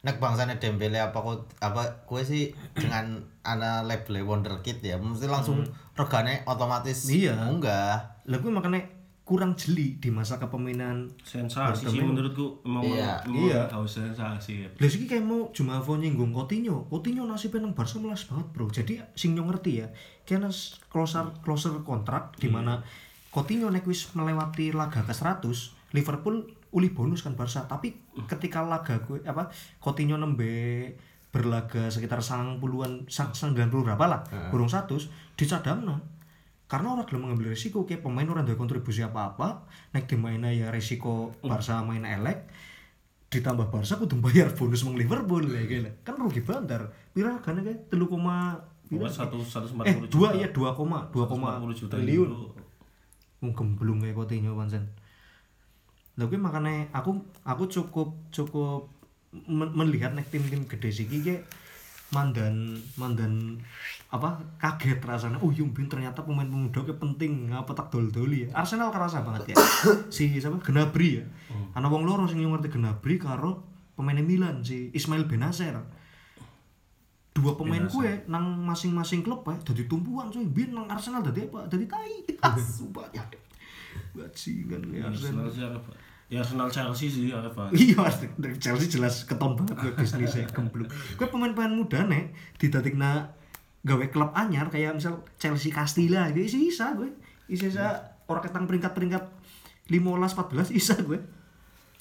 [0.00, 5.60] Nek bangsanya Dembele apa kok apa gue sih dengan ana label wonderkid ya mesti langsung
[5.92, 7.36] regane otomatis Iya.
[7.36, 8.20] munggah.
[8.24, 8.80] Lah gue makanya
[9.20, 13.22] kurang jeli di masa kepemimpinan sensasi sih menurutku emang Iya.
[13.24, 13.60] emang Iya.
[13.70, 16.88] harus sensasi ya Lah siki kayak mau Jumavo nyinggung Coutinho.
[16.88, 18.68] Coutinho nasibnya nang Barca melas banget, Bro.
[18.68, 19.88] Jadi sing nyong ngerti ya,
[20.24, 20.48] kena
[20.88, 22.80] closer closer kontrak di mana
[23.30, 27.66] Coutinho nek wis melewati laga ke 100, Liverpool uli bonus kan Barca.
[27.66, 27.94] Tapi
[28.26, 29.50] ketika laga gue apa
[29.82, 30.94] Coutinho nembe
[31.30, 36.02] berlaga sekitar sang puluhan sang 90 berapa lah, burung 100 dicadangna.
[36.70, 41.34] Karena orang gelem mengambil risiko kayak pemain orang ada kontribusi apa-apa, nek dimainnya ya risiko
[41.42, 42.46] Barca main elek,
[43.30, 45.90] ditambah Barca kudu bayar bonus meng Liverpool ya gila.
[46.06, 46.82] kan rugi banter
[47.14, 48.58] pira kan kayak telu koma
[49.06, 52.30] satu satu eh puluh dua ya dua koma dua koma 140 juta triliun.
[53.40, 54.82] Wong gemblung kayak Coutinho pancen
[56.20, 57.16] lha kuwi makane aku
[57.48, 58.92] aku cukup cukup
[59.48, 61.48] melihat nek tim-tim gede siki kayak
[62.10, 63.62] mandan mandan
[64.10, 68.48] apa kaget rasanya oh yumbin ternyata pemain pemuda ke penting ngapa tak dol-doli ya?
[68.58, 69.56] Arsenal kerasa banget ya.
[70.14, 70.58] Si siapa?
[70.58, 71.24] Gnabry ya.
[71.78, 73.62] Ana wong loro sing ngerti Gnabry karo
[73.94, 75.78] pemainnya Milan si Ismail Benacer
[77.30, 81.70] dua pemain kue nang masing-masing klub ya jadi tumpuan coy bin nang Arsenal jadi apa?
[81.70, 82.14] Jadi tai.
[82.50, 83.22] Asu banyak
[84.18, 85.46] bajingan ya Arsenal.
[85.46, 85.62] Sih
[86.30, 88.06] ya Arsenal Chelsea sih apa iya
[88.38, 93.34] dari Chelsea jelas keton banget gue bisnisnya gemblung gue pemain-pemain muda nih didadikna
[93.80, 97.08] gawe klub anyar kayak misal Chelsea Castilla gitu isi isa gue.
[97.48, 97.96] Isi isa
[98.28, 99.24] orang ketang peringkat-peringkat
[99.88, 100.36] 15
[100.68, 101.16] 14 isa gue.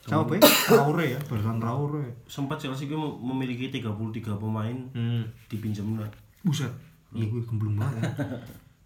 [0.03, 0.27] Sama.
[0.27, 2.05] Apa ya Traore ya Bertrand Traore.
[2.27, 5.23] Sempat Chelsea gue mem- memiliki 33 pemain hmm.
[5.47, 6.11] dipinjam lah.
[6.43, 6.71] Buset.
[7.15, 8.05] Iya gue gemblung banget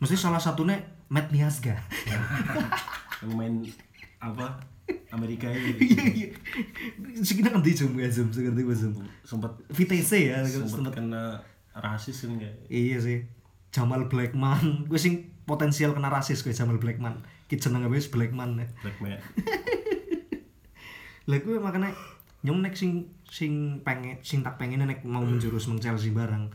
[0.03, 0.75] mesti salah satunya
[1.07, 1.79] Matt Miazga
[3.23, 3.63] yang main
[4.19, 4.51] apa
[5.13, 6.33] Amerika ini
[7.27, 8.93] sekitar kan di zoom ya zoom seperti zoom
[9.23, 11.39] sempat VTC ya sempat kena
[11.73, 13.19] rasis kan kayak Iya sih.
[13.73, 17.25] Jamal Blackman, gue sing potensial kena rasis gue Jamal Blackman.
[17.49, 18.61] Ki jenenge wis Blackman.
[18.61, 18.67] ya.
[18.85, 19.17] Black Man
[21.29, 21.89] Lah gue makanya
[22.43, 26.51] nyong nek sing sing pengen sing tak pengen nek mau menjurus meng Chelsea barang.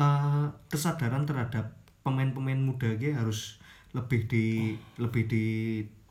[0.00, 3.62] Eh kesadaran terhadap pemain-pemain muda gue harus
[3.92, 5.22] lebih di lebih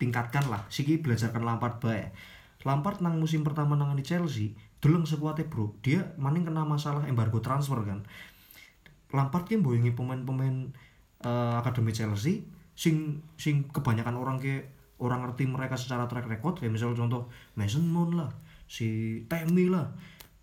[0.02, 0.66] ditingkatkan lah.
[0.74, 2.10] Siki belajarkan Lampard bae.
[2.66, 5.78] Lampard nang musim pertama nang di Chelsea, deleng sekuatnya bro.
[5.86, 8.02] Dia maning kena masalah embargo transfer kan.
[9.14, 10.74] Lampard kan boyongi pemain-pemain
[11.22, 12.42] eh, akademi Chelsea
[12.74, 14.66] sing sing kebanyakan orang ke
[14.98, 18.32] orang ngerti mereka secara track record kayak misalnya contoh Mason Mount lah
[18.66, 19.86] si Temi lah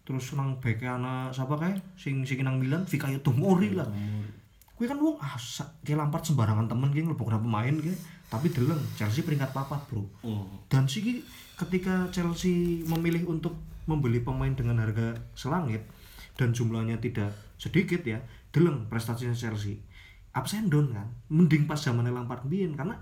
[0.05, 3.89] terus nang bek ana siapa kae sing sing nang Milan Fikayo Tomori lah
[4.79, 5.35] Kuwi kan wong ah
[5.83, 7.91] kayak Lampard sembarangan temen ki nglebokna pemain ki
[8.29, 10.05] tapi deleng Chelsea peringkat papat bro.
[10.21, 10.69] Hmm.
[10.69, 11.25] dan sih
[11.57, 13.57] ketika Chelsea memilih untuk
[13.89, 15.81] membeli pemain dengan harga selangit
[16.37, 18.21] dan jumlahnya tidak sedikit ya
[18.53, 19.81] deleng prestasinya Chelsea.
[20.39, 21.09] And down kan?
[21.35, 22.95] Mending pas zamannya Lampard biyen karena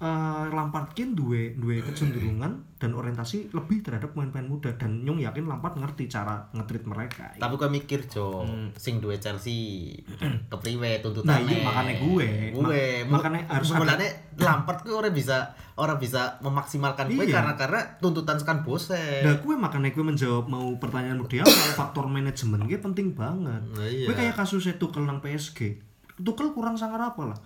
[0.00, 0.06] eh,
[0.48, 5.76] Lampard kan duwe duwe kecenderungan dan orientasi lebih terhadap pemain-pemain muda dan nyong yakin Lampard
[5.76, 8.40] ngerti cara ngetrit mereka Tapi gue mikir, Jo,
[8.74, 9.92] sing duwe Chelsea
[10.50, 11.28] kepriwe tuntutane.
[11.30, 12.28] Nah, iya, makanya gue.
[12.50, 15.36] Gue Ma- makanya harus ada- sebenarnya Lampard gue orang bisa
[15.76, 17.36] orang bisa memaksimalkan gue Iya.
[17.36, 19.20] karena karena tuntutan sekan bosen.
[19.22, 23.60] Nah, gue makanya gue menjawab mau pertanyaanmu dia kalau faktor manajemen gue penting banget.
[23.66, 24.04] Nah, iya.
[24.04, 25.76] Gue kayak kasusnya Tuchel nang PSG.
[26.18, 27.38] Tuchel kurang sangar apa lah.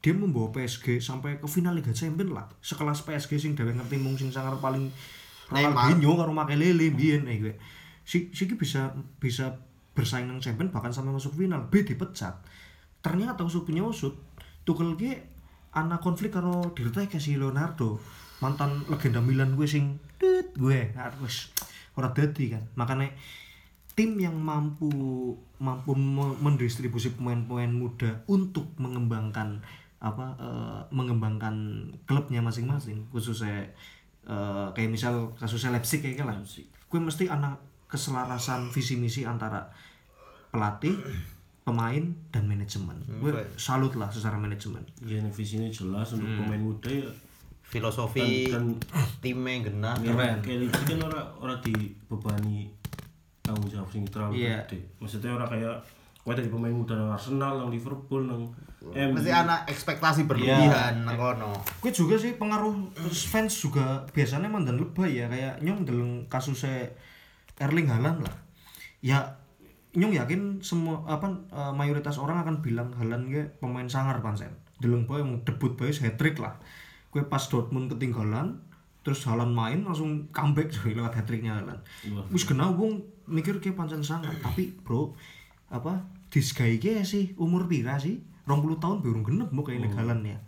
[0.00, 2.48] Dia membawa PSG sampai ke final Liga Champions lah.
[2.64, 4.88] Sekelas PSG sing dhewe ngerti mung sing sangar paling.
[5.50, 7.54] Ronaldinho karo Makelele biyen eh gue.
[8.06, 9.60] Si si bisa bisa
[9.92, 11.68] bersaing nang Champions bahkan sampai masuk final.
[11.68, 12.40] B dipecat.
[13.04, 14.16] Ternyata usut punya usut.
[14.64, 15.20] Tuchel ki
[15.76, 18.00] ana konflik karo Dirteke si Leonardo.
[18.40, 20.96] Mantan legenda Milan gue sing tit gue.
[21.20, 21.52] Wis
[21.92, 22.64] ora dadi kan.
[22.78, 23.12] Makanya
[23.92, 24.88] tim yang mampu
[25.60, 29.60] mampu me- mendistribusi pemain-pemain muda untuk mengembangkan
[30.00, 31.54] apa eh, mengembangkan
[32.04, 33.68] klubnya masing-masing khususnya
[34.24, 39.68] eh, kayak misal kasusnya Leipzig kayak lah gue mesti anak keselarasan visi misi antara
[40.48, 40.96] pelatih
[41.60, 46.88] pemain dan manajemen gue salut lah secara manajemen Ya, ini visinya jelas untuk pemain muda
[46.88, 47.06] ya.
[47.62, 48.82] Filosofi Dan-
[49.22, 49.94] timnya genah.
[49.94, 50.42] Keren.
[50.42, 52.66] Kayak Liverpool kan orang orang dibebani
[53.40, 54.66] tanggung jawab sing terlalu Iya.
[54.66, 54.90] gede.
[54.98, 55.78] Maksudnya orang kayak
[56.20, 59.16] Wah dari pemain muda nang Arsenal, nang Liverpool, nang MU.
[59.16, 61.52] Mesti anak ekspektasi berlebihan nang kono.
[61.84, 62.92] gue juga sih pengaruh
[63.28, 66.88] fans juga biasanya mandan lebay ya kayak nyong dalam kasusnya
[67.60, 68.36] Erling Haaland lah.
[69.04, 69.36] Ya
[69.92, 75.04] nyong yakin semua apa eh, mayoritas orang akan bilang Haaland ge pemain sangar pancen deleng
[75.04, 76.56] boy yang debut boy hat trick lah.
[77.12, 78.64] Gue pas Dortmund ketinggalan
[79.04, 81.80] terus Haaland main langsung comeback lewat hat tricknya Haaland
[82.32, 82.88] wis kena gue
[83.28, 84.32] mikir kayak pancen sangar.
[84.40, 85.12] Tapi bro
[85.70, 88.18] apa disgai ge sih umur pira sih?
[88.44, 90.38] 20 tahun baru genep mau kayak Haaland ya.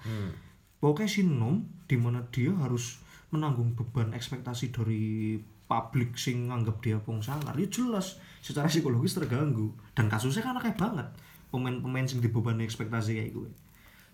[0.76, 2.98] Pokoknya sinom di mana dia harus
[3.30, 9.70] menanggung beban ekspektasi dari publik sing nganggap dia pong sangar ya jelas secara psikologis terganggu.
[9.94, 11.06] Dan kasusnya kan kayak banget.
[11.48, 13.48] Pemain-pemain sing dibebani ekspektasi kayak gue.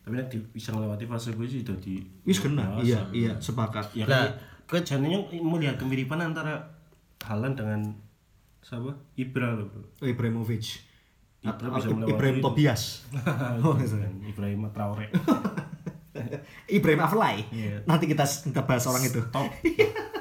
[0.04, 3.92] Tapi nek di- bisa ngelewati fase gue sih jadi wis kena iya iya sepakat.
[3.92, 6.60] Ya Lah, kan jadinya melihat kemiripan antara
[7.20, 7.80] Haaland dengan
[8.60, 8.92] siapa?
[9.14, 9.82] Ibra loh, Bro.
[10.02, 10.84] Ibrahimovic
[11.38, 12.42] Ah, ah, Ibrahim.
[12.42, 13.06] Tobias
[14.30, 15.06] Ibrahim Traore.
[16.76, 17.78] Ibrahim Afellay Iya.
[17.86, 19.46] nanti kita kita bahas orang itu Top.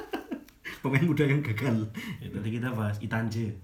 [0.82, 1.90] pemain muda yang gagal
[2.22, 3.58] Ya, tadi kita bahas Itanje.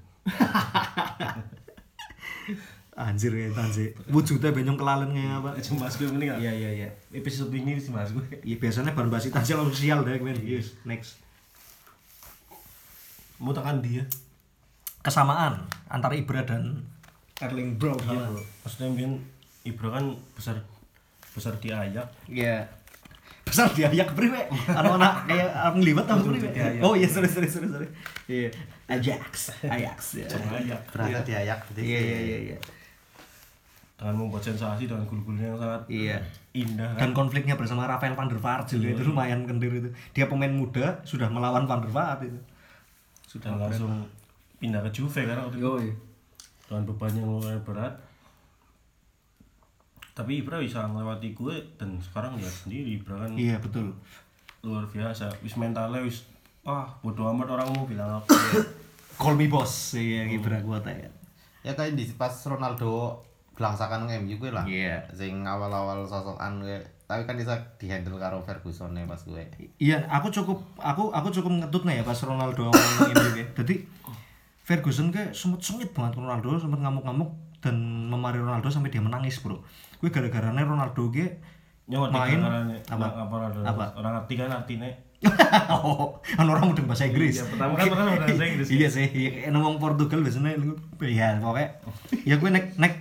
[2.95, 6.89] anjir ya anjir wujudnya benyong kelalen kayak apa Cuma mas gue mending iya iya iya
[7.13, 8.23] episode ini sih mas gue.
[8.41, 10.39] Iya biasanya bahan bahas aja langsung sial deh men.
[10.39, 11.19] Yes, next.
[13.37, 14.07] Mau tekan dia.
[15.01, 16.87] Kesamaan antara Ibra dan
[17.43, 17.99] Erling Bro.
[17.99, 18.43] Iya, bro.
[18.63, 19.11] Maksudnya mungkin
[19.65, 20.05] Ibra kan
[20.37, 20.57] besar
[21.35, 22.07] besar di Ayak.
[22.31, 22.63] Iya.
[23.45, 24.41] Besar dia ayak priwe.
[24.71, 26.49] Anak-anak kayak orang liwat atau priwe.
[26.81, 27.89] Oh iya sorry sorry sorry sorry.
[28.31, 28.49] Iya.
[28.89, 29.99] Ajax, Ajax.
[30.23, 30.27] ya.
[30.31, 30.81] Sama Ayak.
[30.95, 32.59] Berasa diayak Iya iya iya iya.
[33.95, 36.19] Dengan membuat sensasi dengan gol-golnya yang sangat Iya.
[36.55, 37.01] indah kan.
[37.03, 39.91] Dan konfliknya bersama Rafael van der Vaart juga itu lumayan kendir itu.
[40.15, 42.39] Dia pemain muda sudah melawan van der Vaart itu.
[43.27, 44.07] Sudah langsung
[44.63, 45.91] pindah ke Juve kan waktu itu.
[46.65, 47.95] Dengan beban yang lumayan berat
[50.15, 53.91] tapi Ibra bisa melewati gue dan sekarang lihat sendiri Ibra kan Iya betul.
[54.63, 56.25] luar biasa wis mentalnya wis
[56.65, 58.33] ah bodo amat orang mau bilang apa
[59.15, 59.95] Call me boss.
[59.95, 61.07] Iya Ibra kuat ya.
[61.63, 63.15] Ya kayak di pas Ronaldo
[63.55, 64.67] gelangsakan nang MU gue lah.
[64.67, 65.07] Iya.
[65.15, 66.83] Sing awal-awal sosokan gue.
[67.07, 69.43] Tapi kan bisa dihandle karo Ferguson pas gue.
[69.79, 73.47] Iya, aku cukup aku aku cukup ngetut nih ya pas Ronaldo awal ini ya.
[73.55, 73.75] Jadi
[74.65, 77.77] Ferguson kayak sempat sengit banget Ronaldo, sempat ngamuk-ngamuk dan
[78.09, 79.61] memari Ronaldo sampai dia menangis, Bro.
[80.01, 81.41] Gue gara-garanya Ronaldo ge
[81.85, 83.07] nyawa main apa apa?
[83.29, 83.85] apa ada Apa?
[84.01, 84.89] orang ngerti kan artinya
[85.85, 87.41] oh, kan orang udah bahasa Inggris.
[87.41, 90.77] Iya, pertama kan orang udah bahasa Inggris, iya sih, iya, kayak ngomong Portugal biasanya lu
[91.01, 91.69] ya pokoknya
[92.29, 92.95] ya gue nek nek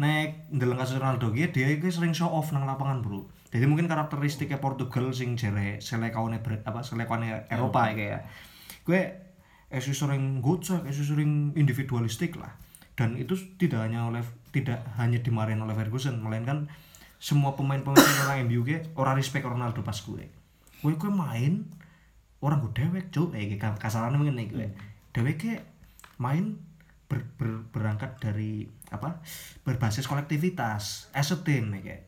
[0.00, 3.28] nek dalam kasus Ronaldo gue dia gue sering show off nang lapangan bro.
[3.52, 8.20] Jadi mungkin karakteristiknya Portugal sing jere selekawane berat apa selekawane Eropa ya kayak
[8.88, 9.00] gue
[9.72, 12.52] esu sering gocek, esu sering individualistik lah.
[12.92, 14.20] Dan itu tidak hanya oleh
[14.52, 16.68] tidak hanya dimarahin oleh Ferguson, melainkan
[17.16, 20.28] semua pemain-pemain orang MU gue orang respect Ronaldo pas gue.
[20.84, 21.64] Gue gue main
[22.44, 24.66] orang gue dewek cuk, eh kasarannya mungkin nih gue.
[25.16, 25.62] Dewek kayak
[26.20, 26.60] main
[27.12, 29.20] ber- ber- berangkat dari apa
[29.64, 32.02] berbasis kolektivitas as a team ya kayak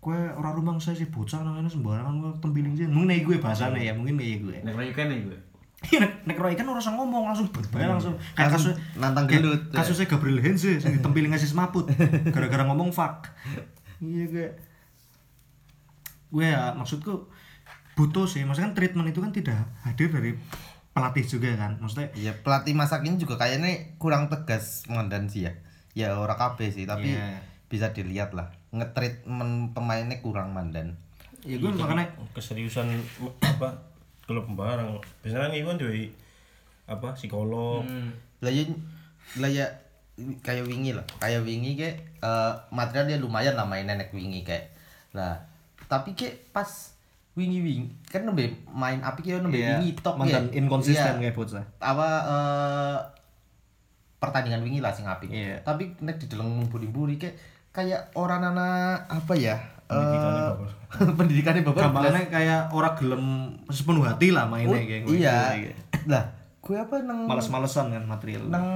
[0.00, 3.80] kue orang rumah saya sih bocah ngene sembarangan kue tembiling sih mungkin nih gue bahasanya
[3.80, 5.38] ya mungkin kayak gue Nek kan gue.
[5.80, 8.12] Iya, nek, Roy kan orang ngomong langsung berbaya langsung.
[8.36, 9.62] Kayak kasus nantang kayak gelut.
[9.72, 11.88] Kasusnya Gabriel Henze sing ditempiling ngasih semaput
[12.36, 13.32] gara-gara ngomong fuck.
[13.98, 14.48] Iya gue.
[16.30, 17.26] Gue ya maksudku
[17.96, 20.36] butuh sih, maksudnya kan treatment itu kan tidak hadir dari
[20.92, 21.80] pelatih juga kan.
[21.80, 25.52] Maksudnya Iya, pelatih masak ini juga kayaknya kurang tegas mandan sih ya.
[25.96, 27.40] Ya ora kabeh sih, tapi Iya.
[27.66, 28.52] bisa dilihat lah.
[28.70, 31.00] Nge-treatment pemainnya kurang mandan.
[31.40, 32.04] ya gue makanya
[32.36, 32.84] keseriusan
[33.40, 33.89] apa
[34.30, 34.94] klub barang.
[35.20, 36.14] Biasanya kan iku duwe
[36.86, 37.82] apa psikolog.
[38.38, 38.62] Lah ya
[39.36, 39.66] lah ya
[40.40, 41.02] kayak wingi lah.
[41.18, 44.70] Kayak wingi kayak eh, material dia lumayan lah mainnya nek wingi kayak.
[45.10, 45.34] Lah,
[45.84, 46.94] tapi kayak pas
[47.30, 50.58] wingi-wingi kan nembe main api kayak nembe Iya, wingi tok mantan ya.
[50.58, 51.22] inkonsisten Iya.
[51.24, 51.64] kayak bocah.
[51.80, 52.98] apa eh,
[54.18, 55.30] pertandingan wingi lah sing apik.
[55.30, 55.58] Iya.
[55.60, 57.34] Tapi nek dideleng buri-buri kayak
[57.70, 59.56] kayak orang anak apa ya?
[59.90, 60.72] Pendidikannya eh, bablas.
[61.18, 63.24] pendidikannya gampangannya kayak orang gelem
[63.66, 65.14] sepenuh hati lah mainnya Oh, kayak gue.
[65.16, 65.38] iya.
[65.52, 66.24] Kayak- Lah,
[66.58, 68.42] gue apa nang Males-malesan kan material.
[68.44, 68.66] nang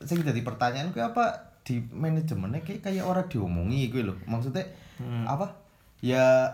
[0.00, 1.24] sing jadi pertanyaan gue apa
[1.62, 4.16] di manajemennya kayak kayak orang diomongi gue loh.
[4.24, 5.24] Maksudnya Hmm.
[5.24, 5.56] apa?
[5.98, 6.50] Ya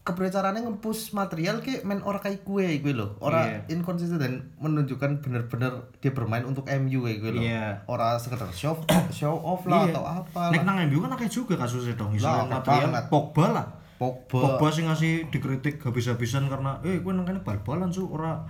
[0.00, 3.76] kebercaranya ngempus material kayak main orang kayak gue gue loh orang Iya.
[3.76, 7.84] inkonsisten dan menunjukkan bener-bener dia bermain untuk MU kayak gue loh Iya.
[7.84, 8.80] orang sekedar show
[9.12, 9.92] show off lah Iya.
[9.92, 12.16] atau apa Nek lah nang MU kan akeh juga kasusnya dong.
[12.16, 13.04] Misalnya Lah, material banget.
[13.12, 13.66] Pogba lah.
[14.00, 18.40] Pogba Pogba sih ngasih dikritik habis-habisan karena eh kowe nang kene bal-balan su ora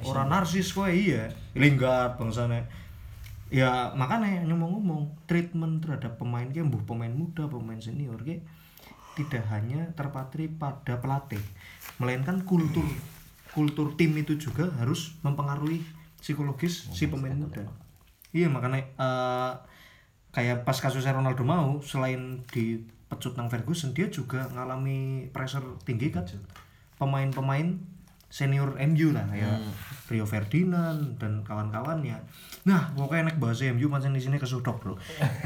[0.00, 1.28] ora narsis kowe iya.
[1.52, 2.64] Lingard bangsane.
[3.52, 8.40] Ya makanya ngomong-ngomong treatment terhadap pemain ki mbuh pemain muda, pemain senior ki
[9.16, 11.40] tidak hanya terpatri pada pelatih,
[11.96, 12.84] melainkan kultur
[13.56, 15.80] kultur tim itu juga harus mempengaruhi
[16.20, 17.64] psikologis si pemain muda.
[18.36, 19.52] Iya makanya eh,
[20.36, 26.28] kayak pas kasusnya Ronaldo mau selain dipecut nang Ferguson dia juga ngalami pressure tinggi kan.
[27.00, 27.80] Pemain-pemain
[28.28, 29.56] senior MU lah ya
[30.12, 32.20] Rio Ferdinand dan kawan-kawannya
[32.66, 34.94] nah pokoknya nek bahasa MU macam di sini kesudok bro.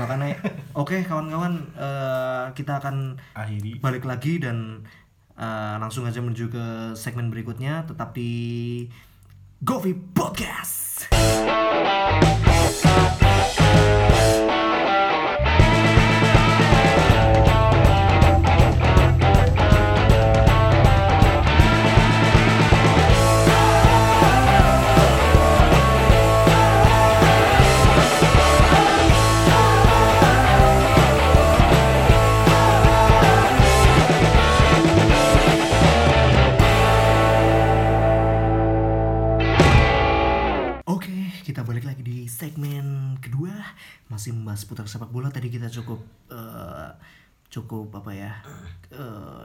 [0.00, 0.40] Makanya
[0.72, 3.76] oke kawan-kawan eh, kita akan Akhiri.
[3.76, 4.88] balik lagi dan
[5.36, 6.64] eh, langsung aja menuju ke
[6.96, 8.88] segmen berikutnya tetap di
[9.60, 11.12] Govi Podcast
[44.30, 45.28] masih membahas putar sepak bola.
[45.28, 46.90] Tadi kita cukup eh,
[47.50, 48.32] cukup apa ya
[48.94, 49.44] eh,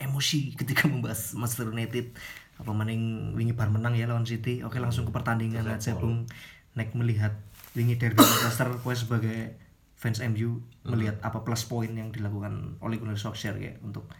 [0.00, 2.16] emosi ketika membahas Manchester United
[2.56, 4.64] apa mending wingi bar menang ya lawan City.
[4.64, 6.24] Oke, langsung ke pertandingan aja Bung.
[6.72, 7.36] Nek melihat
[7.76, 9.60] wingi Derby Manchester kowe sebagai
[10.00, 14.10] fans MU melihat apa plus poin yang dilakukan oleh Gunnar Solskjaer ya untuk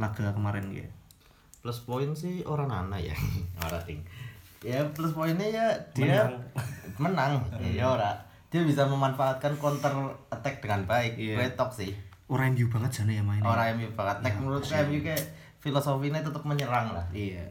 [0.00, 0.88] laga kemarin ya.
[1.60, 3.12] plus poin sih orang nana ya
[3.66, 4.00] orang ting
[4.62, 6.30] ya plus poinnya ya dia
[6.96, 8.16] menang, ya ora
[8.56, 9.92] dia bisa memanfaatkan counter
[10.28, 11.36] attack dengan baik Iya.
[11.36, 11.92] gue tok sih
[12.26, 13.44] Orang MU banget sana ya mainnya.
[13.44, 15.20] orang MU banget nek menurut saya MU kayak
[15.58, 17.44] filosofinya tetap menyerang lah Iya.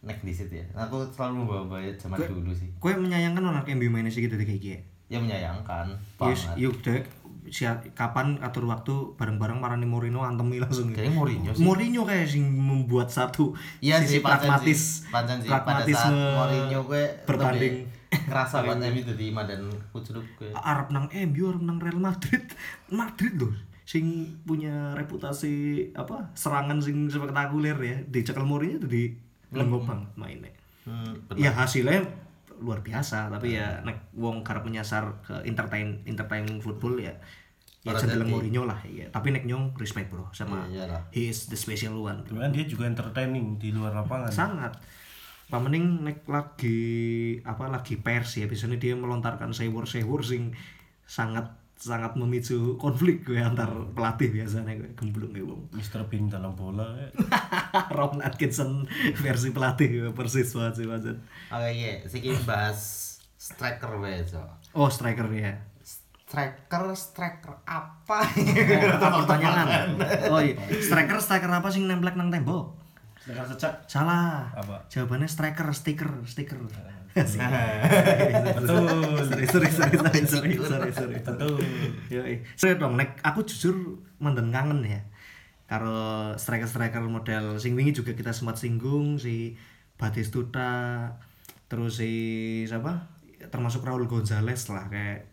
[0.00, 3.86] nek di situ ya aku selalu bawa bawa zaman dulu sih Kue menyayangkan orang MU
[3.88, 4.82] mainnya sih gitu deh kayak gitu.
[5.06, 7.04] ya menyayangkan Yes, banget yuk dek
[7.44, 10.96] siap kapan atur waktu bareng-bareng marani Mourinho antemi langsung gitu.
[10.96, 11.60] Kayaknya Mourinho sih.
[11.60, 15.10] Mourinho kayak sing membuat satu Iya sisi sih, pancen pragmatis sih.
[15.10, 20.26] Pancen sih, pada saat pragmatisme Mourinho gue bertanding lebih kerasa banget MU jadi dan kucuruk
[20.36, 22.44] gue Arab nang MU Arab nang Real Madrid.
[22.92, 24.04] Madrid loh sing
[24.46, 27.96] punya reputasi apa serangan sing spektakuler ya.
[28.06, 29.10] Dicekel Mourinho tuh di
[29.50, 30.52] lenggok banget mainnya.
[30.82, 32.02] Hmm, ya hasilnya
[32.62, 37.10] luar biasa tapi ya nek wong karep menyasar ke entertain entertaining football ya
[37.82, 38.30] ya cenderung.
[38.30, 39.10] Mourinho lah ya.
[39.10, 41.02] Tapi nek nyong respect bro sama Iya, iyalah.
[41.10, 44.30] he is the special one Cuman dia juga entertaining di luar lapangan.
[44.30, 44.72] sangat
[45.52, 46.80] Pak Mening nek lagi
[47.44, 50.56] apa lagi pers ya biasanya dia melontarkan sewur sewur sing
[51.04, 51.44] sangat
[51.76, 56.08] sangat memicu konflik gue antar pelatih biasanya gue gemblung gue bang Mr.
[56.08, 57.10] Bean dalam bola ya.
[57.92, 58.88] Ron Atkinson
[59.20, 61.04] versi pelatih gue persis banget sih Mas.
[61.04, 62.80] oke iya sih bahas
[63.36, 63.92] striker
[64.24, 64.40] so
[64.72, 65.52] oh striker ya
[65.84, 70.00] striker striker apa apa pertanyaan
[70.32, 72.81] oh iya striker striker apa sih nemplek nang tembok
[73.22, 73.74] Striker secak.
[73.86, 74.50] Salah.
[74.50, 74.82] Apa?
[74.90, 76.58] Jawabannya striker, stiker, stiker.
[77.14, 77.28] Betul.
[79.30, 81.16] sorry, sorry, sorry, sorry, sorry, sorry, sorry.
[81.22, 81.54] Betul.
[82.10, 82.42] Yoi.
[82.58, 85.06] Sorry dong, nek aku jujur menden kangen ya.
[85.70, 89.54] Karo striker-striker model sing wingi juga kita sempat singgung si
[89.94, 91.14] Batistuta,
[91.70, 92.12] terus si
[92.66, 93.06] siapa?
[93.38, 95.30] Termasuk Raul Gonzalez lah kayak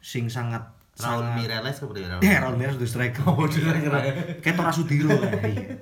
[0.00, 0.64] sing sangat
[0.96, 2.22] Raul sangat Mireles seperti Raul.
[2.24, 3.22] Eh, Raul Mireles striker.
[3.28, 3.92] Oh, striker.
[4.40, 5.76] Kayak Tora Sudiro kayak.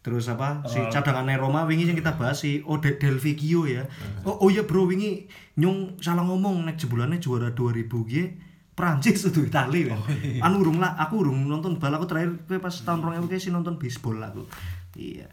[0.00, 0.06] Iya.
[0.08, 0.64] Terus apa?
[0.64, 3.84] Si cadangannya Roma wingi yang kita bahas si Ode Del Vecchio ya.
[4.24, 5.28] Oh, oh iya bro wingi
[5.60, 8.32] nyung salah ngomong nek jebulannya juara 2000 gie
[8.72, 10.00] Prancis itu Itali kan.
[10.40, 13.52] Anu urung lah, aku urung nonton bal aku terakhir kowe pas tahun 2000 kayak sih
[13.52, 14.48] nonton baseball aku.
[14.96, 15.28] Iya.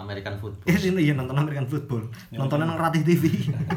[0.00, 0.64] American football.
[0.64, 2.08] Eh sini iya nonton American football.
[2.34, 3.30] Nontonnya nang Ratih TV.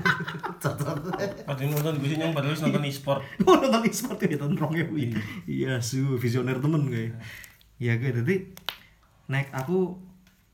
[0.63, 1.13] Cocok.
[1.45, 3.21] Pas nonton gue sih nyong padahal nonton e-sport.
[3.45, 5.51] Oh nonton e-sport ya tahun 2000.
[5.51, 7.11] Iya, su visioner temen gue.
[7.77, 8.35] Iya gue jadi
[9.27, 9.99] nek aku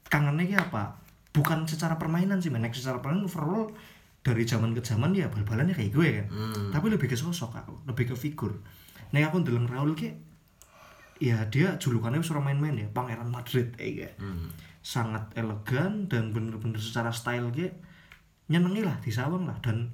[0.10, 0.98] kangennya ki apa?
[1.30, 2.66] Bukan secara permainan sih, men.
[2.66, 3.70] nek secara permainan overall
[4.20, 6.28] dari zaman ke zaman ya bal-balannya kayak gue kan.
[6.74, 8.58] Tapi lebih ke sosok aku, lebih ke figur.
[9.16, 10.10] Nek aku ndeleng Raul ki
[11.20, 14.20] ya dia julukannya ora main-main ya, Pangeran Madrid eh kayak.
[14.84, 17.70] Sangat elegan dan bener-bener secara style ki
[18.50, 19.94] nyenengi lah di sawang lah dan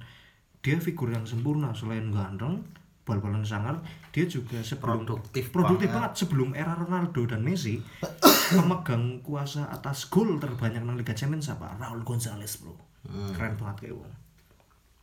[0.64, 2.64] dia figur yang sempurna selain ganteng
[3.06, 3.78] bal-balan sangar
[4.10, 5.94] dia juga sebelum Produktif produktif banget.
[5.94, 7.78] banget sebelum era Ronaldo dan Messi
[8.58, 11.78] memegang kuasa atas gol terbanyak nang Liga Champions apa?
[11.78, 12.74] Raul Gonzalez bro.
[13.06, 14.10] Keren banget kayak wong.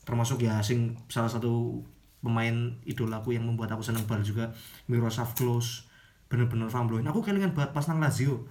[0.03, 1.79] Termasuk ya sing salah satu
[2.19, 4.51] pemain idolaku yang membuat aku seneng bal juga
[4.91, 5.87] Miroslav Klose.
[6.27, 8.43] Bener-bener fambloin aku kelingan banget pas nang Lazio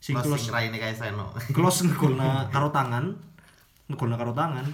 [0.00, 1.36] sing Klose raine kayak Seno.
[1.56, 3.12] Klose ngegolna karo tangan
[3.84, 4.64] ngegolna karo tangan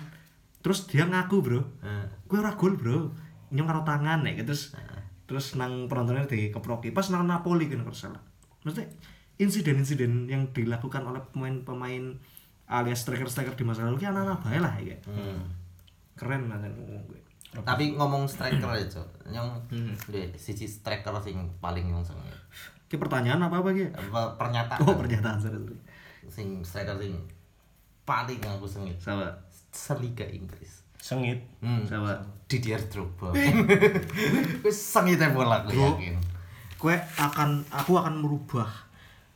[0.62, 1.60] terus dia ngaku bro.
[2.30, 3.10] Gue ora gol bro
[3.50, 4.74] nyong karo tangan ya terus
[5.26, 8.22] terus nang penontonnya di keproki pas nang Napoli kan kalau salah
[8.62, 8.90] maksudnya
[9.38, 12.18] insiden-insiden yang dilakukan oleh pemain-pemain
[12.70, 14.96] alias striker-striker di masa lalu anak-anak bae lah ya
[16.14, 17.20] keren lah kan ngomong gue
[17.50, 19.34] Tapi ngomong striker aja, Cok.
[19.34, 19.46] Yang
[20.06, 22.22] deh siji striker sing paling yang seneng.
[22.86, 25.58] Ki pertanyaan apa apa ki Apa pernyataan oh pernyataan sorry.
[26.30, 27.18] sing striker sing
[28.06, 28.94] paling aku sengit.
[29.02, 29.26] sama
[29.74, 30.79] Seliga Inggris.
[31.00, 31.40] Sengit.
[31.58, 31.82] Hmm.
[31.82, 32.12] sama
[32.46, 33.32] Didier Drogba.
[34.64, 36.14] Wis sengitnya bola aku yakin.
[36.76, 38.68] gue akan aku akan merubah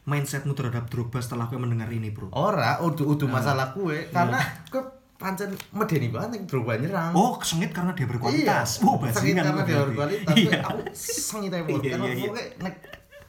[0.04, 4.80] mindsetmu terhadap Drogba setelah gue mendengar ini bro Ora, udah udah masalah kue karena kue
[5.14, 7.12] pancen medeni banget yang Drogba nyerang.
[7.12, 10.34] oh sengit karena dia berkualitas oh sengit karena dia berkualitas.
[10.34, 11.78] iya Aku sengit aja bola.
[11.78, 12.26] Iya, Karena iya, iya.
[12.26, 12.74] pokoknya nek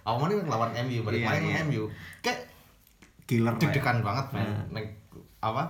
[0.01, 1.61] aku mau nih lawan MU, balik Iya, main iya.
[1.63, 1.83] MU.
[2.19, 2.39] Kayak
[3.25, 3.61] killer lah ya.
[3.61, 4.47] deg-degan banget men.
[4.71, 4.85] Nek
[5.39, 5.63] apa?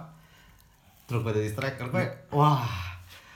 [1.05, 2.65] Drogba dari striker kayak wah.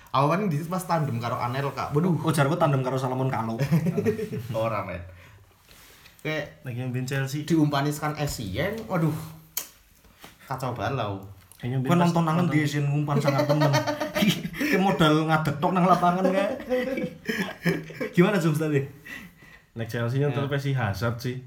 [0.09, 1.93] Awan di situ pas tandem karo Anelka.
[1.93, 3.61] Waduh, oh jarku tandem karo Salomon Kalou
[4.57, 4.97] ora men.
[6.26, 7.45] Kayak Lagi yang Chelsea.
[7.45, 9.13] kan diumpaniskan Essien, waduh.
[10.49, 11.22] Kacau balau.
[11.61, 13.67] Kayaknya Gue nonton nangan di Asian ngumpan sangat temen
[14.72, 16.51] Kayak modal ngadek tok nang lapangan kayak
[18.15, 18.80] Gimana Jums tadi?
[19.76, 21.38] Nek Chelsea nya tetep si Hazard sih.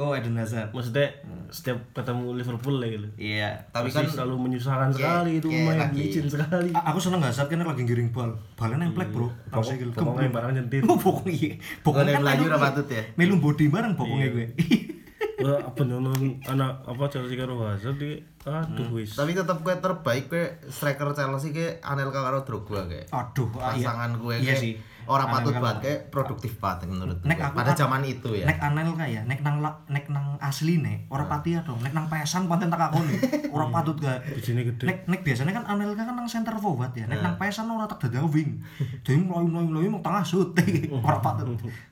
[0.00, 1.12] Oh Eden Hazard Maksudnya
[1.48, 3.08] setiap ketemu Liverpool lah gitu.
[3.14, 6.70] Iya Tapi Pasti kan selalu menyusahkan sekali itu kayak main lagi- licin sekali.
[6.70, 9.88] A- Aku seneng Hazard kan lagi giring bal Balnya nemplek bro Nang Pokok- sikil.
[9.92, 10.80] Pokoknya barang nyentir.
[10.84, 13.02] Oh pokoknya iya Pokoknya Pokoknya kan melu- ra patut ya.
[13.14, 14.46] Melu body bareng pokoknya gue
[15.40, 19.16] Wah, apa nonton anak apa Chelsea karo Hazard di aduh wis.
[19.16, 23.08] Tapi tetap gue terbaik gue striker Chelsea ke Anelka karo Drogba kayak.
[23.08, 23.88] Aduh ah, iya.
[23.88, 24.72] Pasangan gue Iya kayak sih
[25.06, 25.60] orang patut lah.
[25.62, 27.18] banget kayak produktif banget menurut.
[27.22, 28.44] Nek aku Pada kan- zaman itu ya.
[28.44, 31.78] Nek Anel kaya, nek nang la- nek nang asli nih, orang pati ya dong.
[31.78, 33.16] Nek nang pesan konten tak akoni,
[33.54, 34.20] orang patut gak.
[34.26, 34.84] Bijine gede.
[34.84, 37.04] Nek nek biasanya kan Anel kan nang center forward ya.
[37.04, 38.58] Nek nang pesan orang tak dadang wing.
[39.00, 40.52] Jadi melayu melayu melayu mau tengah shoot,
[41.06, 41.46] orang patut.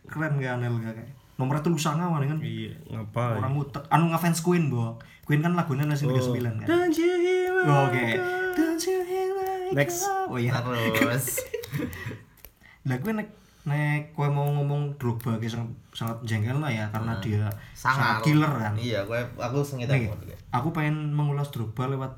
[0.05, 1.13] Keren gak Anel gak kayak.
[1.39, 2.43] Nomornya tuh lusanga mana kan.
[2.43, 3.39] Iya, ngapain?
[3.39, 3.87] Orang ngutek.
[3.87, 4.99] Anu ngefans Queen bo.
[5.23, 6.67] Queen kan lagunya nasi 39 kan.
[6.67, 8.05] Don't you hear my Oh, Oke.
[8.53, 10.03] Don't you hear like Next.
[10.27, 10.59] Oh iya.
[10.91, 11.39] Terus
[12.87, 13.29] Lah gue nek
[13.65, 18.25] nek gue mau ngomong Drogba kayak sangat, sangat jengkel lah ya karena dia sangat, sangat
[18.25, 18.73] killer kan.
[18.75, 20.15] Iya, gue aku sengit kayak.
[20.49, 22.13] aku pengen mengulas Drogba lewat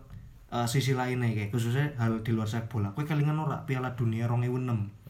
[0.50, 2.88] uh, sisi lainnya kayak khususnya hal di luar sepak bola.
[2.92, 5.00] Gue kelingan ora Piala Dunia 2006.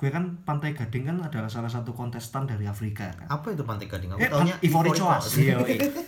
[0.00, 3.28] Gue kan Pantai Gading kan adalah salah satu kontestan dari Afrika kan.
[3.28, 4.16] Apa itu pantai gading?
[4.16, 5.04] Aku Eh, taunya Ivory Coast.
[5.04, 5.36] Coast.
[5.36, 5.60] Iya,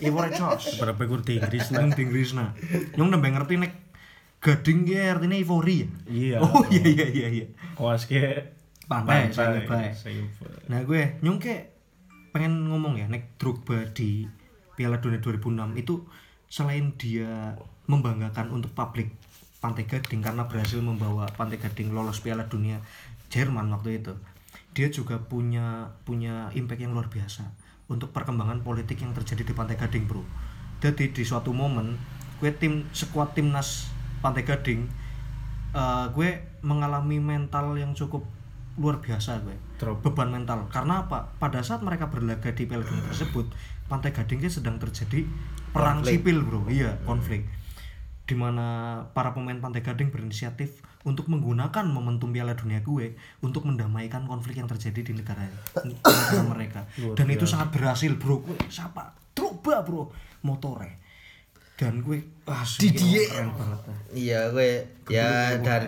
[0.02, 0.80] Ivory Coast.
[0.80, 1.68] Berapa gur di Inggris.
[1.70, 2.56] Nang di Inggris nah.
[2.96, 3.72] Nyong nembeng ngerti nek
[4.40, 5.88] Gading ki artinya ivory ya.
[6.08, 6.36] Iya.
[6.40, 7.46] Oh iya iya iya iya.
[7.76, 8.55] Awas ke
[8.86, 9.58] Pantai, saya
[10.70, 11.74] Nah gue nyong kayak
[12.30, 14.22] pengen ngomong ya nek Drogba di
[14.78, 16.06] Piala Dunia 2006 itu
[16.46, 17.58] selain dia
[17.90, 19.10] membanggakan untuk publik
[19.58, 22.78] Pantai Gading karena berhasil membawa Pantai Gading lolos Piala Dunia
[23.32, 24.14] Jerman waktu itu
[24.76, 27.48] dia juga punya punya impact yang luar biasa
[27.90, 30.22] untuk perkembangan politik yang terjadi di Pantai Gading bro.
[30.78, 31.96] Jadi di suatu momen
[32.38, 33.88] gue tim sekuat timnas
[34.20, 34.86] Pantai Gading
[35.72, 36.30] eh, gue
[36.60, 38.35] mengalami mental yang cukup
[38.76, 40.00] luar biasa gue Drop.
[40.04, 40.68] beban mental.
[40.68, 41.32] Karena apa?
[41.40, 43.48] Pada saat mereka berlaga di Dunia tersebut
[43.86, 45.24] Pantai Gading kan sedang terjadi
[45.72, 46.66] perang sipil bro.
[46.68, 47.48] Iya konflik.
[48.26, 54.26] Di mana para pemain Pantai Gading berinisiatif untuk menggunakan momentum Piala Dunia gue untuk mendamaikan
[54.26, 55.46] konflik yang terjadi di negara,
[55.86, 56.80] di negara mereka.
[57.14, 58.42] Dan itu sangat berhasil bro.
[58.42, 59.14] Gue siapa?
[59.32, 60.10] Drogba bro.
[60.42, 60.98] Motore.
[61.76, 63.28] Dan gue wah Didier.
[63.30, 63.98] keren banget ah.
[64.10, 64.68] Iya gue
[65.12, 65.86] ya dari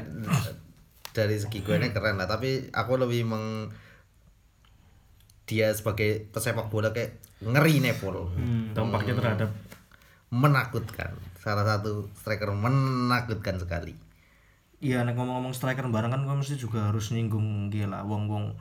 [1.18, 2.30] dari segi gue ini keren lah.
[2.30, 3.74] Tapi aku lebih meng
[5.48, 8.30] dia sebagai pesepak bola kayak ngeri nih Pol.
[8.76, 9.50] dampaknya terhadap
[10.30, 11.16] menakutkan.
[11.40, 13.96] Salah satu striker menakutkan sekali.
[14.78, 18.54] Iya, nek ngomong-ngomong striker bareng kan gue mesti juga harus nyinggung dia lah wong-wong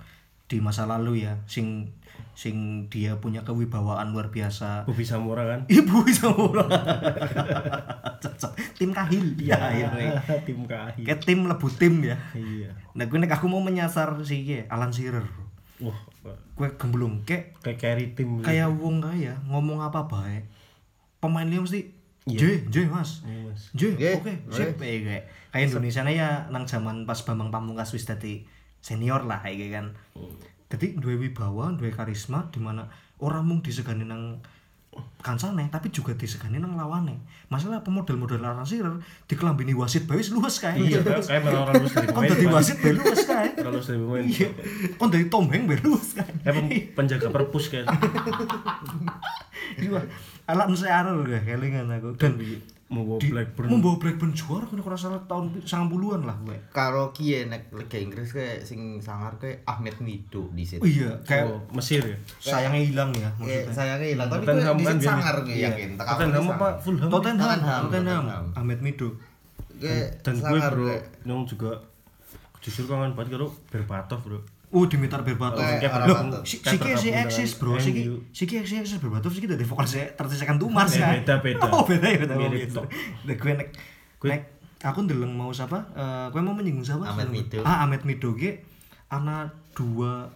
[0.49, 1.93] di masa lalu ya, sing
[2.37, 4.85] sing dia punya kewibawaan luar biasa.
[4.85, 6.61] Bobby Samora kan Ibu sama
[8.21, 8.51] Cocok.
[8.77, 9.25] Tim kahil.
[9.41, 9.89] Iya, iya.
[9.97, 10.21] iya.
[10.45, 12.13] tim kahil Kayak tim lebu tim ya.
[12.37, 15.25] iya Nah, gue nek aku mau menyasar si iki, Alan Shearer.
[15.81, 15.97] wah
[16.53, 18.45] Gue gemblung kayak kayak carry tim gitu.
[18.45, 20.45] kayak wong kaya ngomong apa baik.
[21.17, 21.89] Pemain dia mesti
[22.27, 23.61] J, J mas, Iya, Mas.
[23.71, 28.03] J, Oke, oke, sip, eh, kayak kayak Indonesia ya nang zaman pas Bambang Pamungkas wis
[28.03, 28.43] dadi
[28.83, 29.85] senior lah kayak kan.
[30.67, 32.83] Jadi dua wibawa, dua karisma di mana
[33.17, 34.37] orang mung disegani nang
[35.21, 37.21] kancane tapi juga disegani nang lawane.
[37.47, 40.73] Masalah pemodel-model Alan Shearer dikelambini wasit bae wis luwes kae.
[40.81, 40.99] iya
[41.37, 42.55] malah orang lulus dari Kon dadi Mas.
[42.57, 43.47] wasit bae luwes kae.
[43.57, 44.49] Orang lulus dari pemain Iya.
[44.97, 46.31] Kon dadi Tom Hanks bae luwes kae.
[46.41, 47.85] pem- penjaga perpus kan
[49.77, 50.01] Iya.
[50.47, 52.15] Alan Shearer gue kelingan aku.
[52.15, 52.39] Dan
[52.87, 53.67] mau bawa di- Blackburn.
[53.67, 56.55] Membawa Blackburn juara kan kurang salah tahun 90-an lah gue.
[56.69, 60.79] karo kie nek Liga Inggris kayak sing sangar kayak Ahmed Mido di situ.
[60.79, 62.15] Oh iya, kayak Oh, Mesir ya?
[62.39, 63.75] sayangnya hilang ya maksudnya.
[63.75, 65.67] sayangnya hilang tapi gue di kan situ sangar gue iya.
[65.67, 66.67] yakin Tottenham apa?
[66.79, 67.09] Fulham?
[67.09, 68.23] Tottenham, Tottenham.
[68.53, 69.09] Ahmed Mido.
[70.23, 70.87] dan gue bro
[71.21, 71.75] yang juga
[72.57, 75.63] justru kangen banget karo Berbatov bro Oh, Dimitar Berbatov.
[75.63, 76.43] Loh, Berbatov.
[76.43, 76.59] si
[77.07, 78.19] eksis bro, si MU.
[78.35, 80.99] si eksis eksis Berbatov sih dari vokal saya tersisakan tumar sih.
[80.99, 81.13] Eh, kan?
[81.23, 81.65] beda, beda.
[81.75, 82.33] Oh, beda ya, beda.
[82.35, 82.83] Oh, Mirip gitu.
[83.23, 83.69] Nah, gue nek
[84.27, 84.41] nek
[84.83, 85.87] aku ndeleng mau siapa?
[85.95, 87.07] Eh, gue mau menyinggung siapa?
[87.07, 87.63] Ahmed Mido.
[87.63, 88.59] Ah, Ahmed Mido ge
[89.07, 90.27] ana dua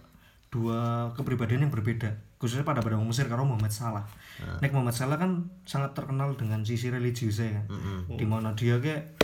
[0.47, 4.01] dua kepribadian yang berbeda khususnya pada pada Mesir karo Muhammad Salah.
[4.65, 7.65] Nek Muhammad Salah kan sangat terkenal dengan sisi religiusnya kan.
[8.17, 9.20] Di mana dia kayak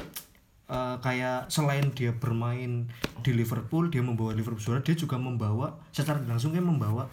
[0.68, 2.86] eh, kayak selain dia bermain
[3.20, 7.08] di Liverpool, dia membawa Liverpool juara, dia juga membawa secara langsung kan membawa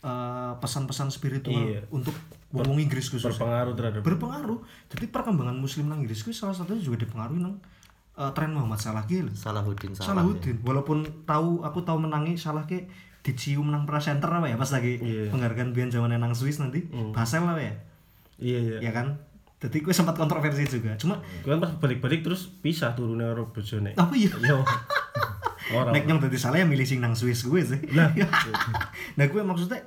[0.00, 1.82] eh, pesan-pesan spiritual Iya.
[1.88, 2.14] untuk
[2.50, 3.32] wong Inggris khususnya.
[3.32, 4.58] Berpengaruh terhadap berpengaruh.
[4.86, 7.58] Jadi perkembangan muslim nang Inggris salah satunya juga dipengaruhi nang
[8.14, 9.32] eh, tren Muhammad Salah ki lho.
[9.34, 10.56] Salahuddin Salah Salahuddin.
[10.62, 12.86] walaupun tahu aku tahu menangi Salah ki
[13.20, 15.34] dicium nang presenter apa ya pas lagi Iya.
[15.34, 16.86] penghargaan biyen zaman nang Swiss nanti.
[17.10, 17.74] Basel apa ya?
[18.38, 18.76] Iya iya.
[18.80, 19.18] Ya kan
[19.56, 20.94] jadi gue sempat kontroversi juga.
[20.96, 23.96] Cuma gue kan pas balik-balik terus pisah turunnya karo bojone.
[23.96, 24.28] Apa iya?
[24.50, 24.60] Yo
[25.66, 27.80] orang nek nyong dadi salah ya milih sing nang Swiss gue sih.
[27.90, 28.12] Lah.
[29.18, 29.82] nah gue maksudnya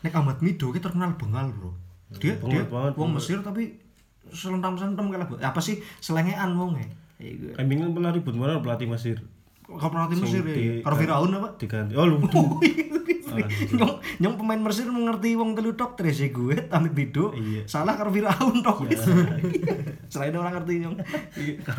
[0.00, 1.72] nek Ahmad Mido ki terkenal bengal bro.
[2.12, 3.16] Dia Bengal dia banget, wong.
[3.16, 3.80] Mesir tapi
[4.28, 7.52] selentam-selentam kalah apa sih selengean wong ya Kayak gue.
[7.54, 9.16] Kambing kan pernah ribut mana pelatih Mesir.
[9.62, 10.52] Kau pelatih Mesir ya?
[10.52, 11.48] di- Karo Firaun apa?
[11.56, 11.94] diganti.
[11.94, 12.26] Oh lupa
[13.72, 17.64] nyong, nyong pemain Mesir mengerti wong telu tok Trese gue, Tamit Bido, Iya.
[17.64, 18.84] salah karo Firaun tok.
[20.12, 20.96] Selain orang ngerti nyong.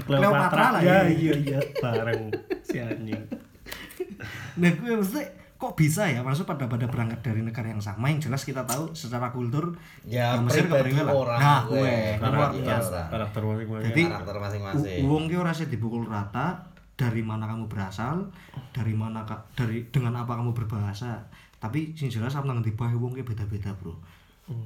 [0.03, 1.09] Cleopatra lah ya ya.
[1.09, 2.31] iya iya bareng
[2.61, 3.21] si anjing
[4.55, 5.25] Nah gue maksudnya
[5.55, 8.91] kok bisa ya maksud pada pada berangkat dari negara yang sama yang jelas kita tahu
[8.91, 11.13] secara kultur Ya, Mesir pribadi kepriwe lah.
[11.13, 11.79] orang Nah, gue.
[11.79, 12.61] luar Karakter.
[12.61, 12.99] biasa.
[13.07, 17.65] karakter masing-masing Jadi karakter masing-masing U- Uang ki ora sih dipukul rata dari mana kamu
[17.65, 18.29] berasal,
[18.69, 21.17] dari mana ka- dari dengan apa kamu berbahasa.
[21.57, 23.97] Tapi sing jelas apa nang bae wong beda-beda, Bro.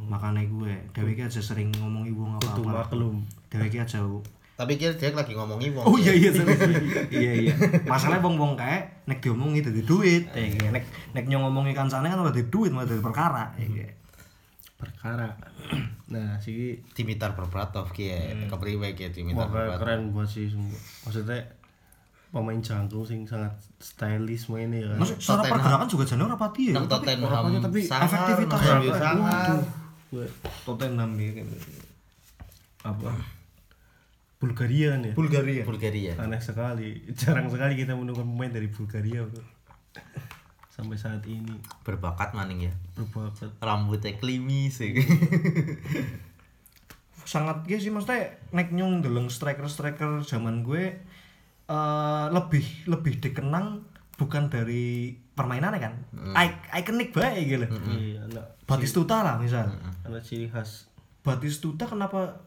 [0.10, 2.90] Makanya gue, dewe ki aja sering ngomongi wong apa-apa.
[2.90, 4.02] maklum Dewe ki aja
[4.58, 6.34] tapi kira dia lagi ngomongin wong Oh iya iya
[7.14, 7.54] iya iya.
[7.86, 10.26] Masalahnya wong-wong kae nek diomongi dadi duit.
[10.34, 10.74] Eh, iya.
[10.74, 10.82] nek
[11.14, 13.54] nek nyong ngomongi kancane kan ora dadi duit malah dadi perkara.
[13.54, 13.94] Iya.
[14.78, 15.34] perkara
[16.14, 20.78] nah si Dimitar Berbatov ki ya kepriwe ki Dimitar Wah, Berbatov keren buat sih semua.
[21.06, 21.38] Maksudnya
[22.28, 25.00] pemain jangkung sing sangat stylish mainnya kan.
[25.00, 25.54] Maksud secara Tottenham.
[25.58, 26.74] pergerakan juga jane ora pati ya.
[26.84, 29.58] Tottenham tapi efektivitas sangar.
[30.68, 31.32] Tottenham ya.
[32.84, 33.10] apa?
[34.38, 35.14] Bulgaria kan ya.
[35.18, 35.64] Bulgaria.
[35.66, 37.02] Bulgaria Aneh sekali.
[37.20, 39.44] Jarang sekali kita menemukan pemain dari Bulgaria bro.
[40.70, 43.50] Sampai saat ini berbakat maning ya berbakat.
[43.66, 44.94] rambutnya klimis ya
[47.28, 50.96] sangat gue sih maksudnya nek nyong deleng striker-striker zaman gue
[51.68, 53.84] eh lebih lebih dikenang
[54.15, 55.93] bukan dari permainannya kan?
[56.09, 56.34] Hmm.
[56.34, 59.68] I- ikonik bae gitu Iya, anak Batistuta lah misal.
[60.01, 60.88] Anak ciri khas.
[61.22, 62.39] Batistuta kenapa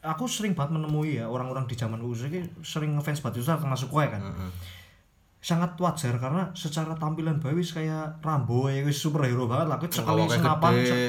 [0.00, 4.04] aku sering banget menemui ya orang-orang di zaman usia ini sering ngefans Batistuta termasuk gue
[4.08, 4.22] kan?
[5.38, 9.76] Sangat wajar karena secara tampilan bae wis kayak Rambo ya wis superhero banget lah.
[9.78, 10.86] Aku sekali senapan gede.
[10.86, 11.06] set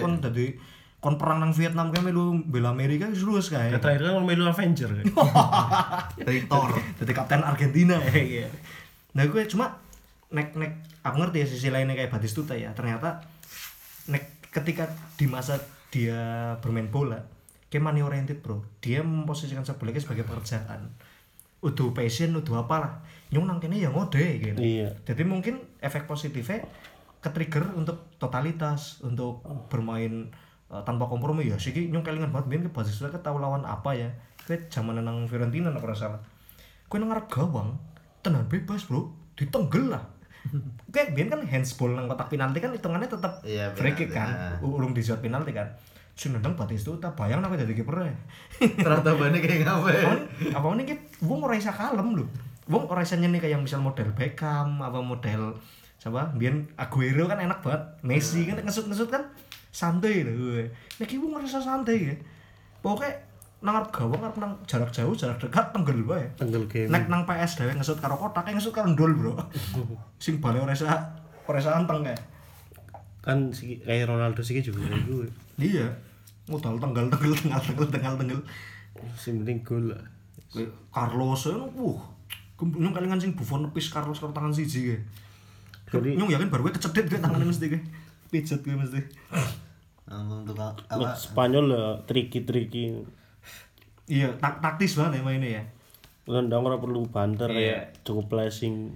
[0.97, 3.69] kon perang nang Vietnam kayak melu bela Amerika luwes kae.
[3.77, 5.05] terakhir kan melu Avenger kan
[6.25, 8.13] dari Thor Dadi kapten Argentina ya.
[8.41, 8.49] iya.
[9.13, 9.77] Nah gue cuma
[10.33, 10.71] nek nek
[11.05, 12.73] aku ngerti ya sisi lainnya kayak Batistuta ya.
[12.73, 13.21] Ternyata
[14.09, 14.89] nek ketika
[15.21, 15.61] di masa
[15.93, 17.21] dia bermain bola,
[17.69, 18.65] kayak money oriented bro.
[18.81, 20.89] Dia memposisikan sepak bola sebagai pekerjaan.
[21.61, 23.05] Udah passion, udah apalah.
[23.29, 24.57] Nyung nang kene ya ngode gitu.
[24.57, 24.97] Iya.
[25.05, 26.65] Jadi mungkin efek positifnya
[27.21, 30.33] ke trigger untuk totalitas, untuk bermain
[30.71, 31.57] uh, tanpa kompromi ya.
[31.59, 34.09] Sih nyung kelingan banget biyen ke Batistuta ke tahu lawan apa ya.
[34.47, 36.19] Kayak zaman nang Fiorentina ora salah.
[36.87, 37.75] Kowe nang ngarep gawang,
[38.23, 39.11] tenan bebas, Bro.
[39.35, 40.03] Ditenggel lah.
[40.93, 44.59] Kayak biyen kan handsball nang kotak penalti kan hitungannya tetap Iya, free kick kan.
[44.63, 45.67] Urung disebut penalti kan.
[46.17, 48.01] Sing nendang Batistuta, bayang nek dadi kiper
[48.57, 50.17] ternyata banyak kayak ngapain
[50.49, 52.25] apa ini kita wong ora isa kalem lho
[52.65, 55.53] wong ora isa nyeni kayak misal model Beckham apa model
[56.01, 59.29] siapa biar Aguero kan enak banget Messi kan ngesut-ngesut kan
[59.77, 60.65] santai lho
[60.97, 62.15] nek iki wong isa santai ya.
[62.81, 63.13] Pokoknya
[63.61, 66.25] nang arep gawang arep nang jarak jauh jarak dekat tenggel wae.
[66.33, 69.33] Tenggel game nek nang PS dhewe ngesut karo kotak kayak ngesut karo ndol bro.
[70.23, 70.89] Sing bale ora isa
[71.45, 72.21] ora isa anteng kayak
[73.21, 75.27] kan si kayak Ronaldo sih juga gue
[75.61, 75.85] iya.
[76.47, 78.39] Modal tenggal tenggal tenggal tenggal tenggal tenggal
[79.19, 79.99] sing penting gol lah.
[80.89, 81.99] Carlos ya, wuh,
[82.57, 85.03] nyung kalingan sing Buffon nepis Carlos karo tangan siji kayak.
[85.91, 87.85] Jadi- nyung yakin baru gue kecedit gue tangannya mesti kayak.
[88.31, 88.99] Pijet gue mesti.
[90.07, 92.95] Untuk apa Spanyol ya tricky tricky
[94.07, 95.63] Iya, tak taktis banget ya mainnya ya.
[96.31, 97.75] Nendang ora perlu banter Iya.
[97.75, 98.95] ya cukup flashing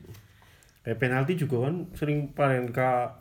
[0.87, 3.11] kayak penalti juga kan sering panen ka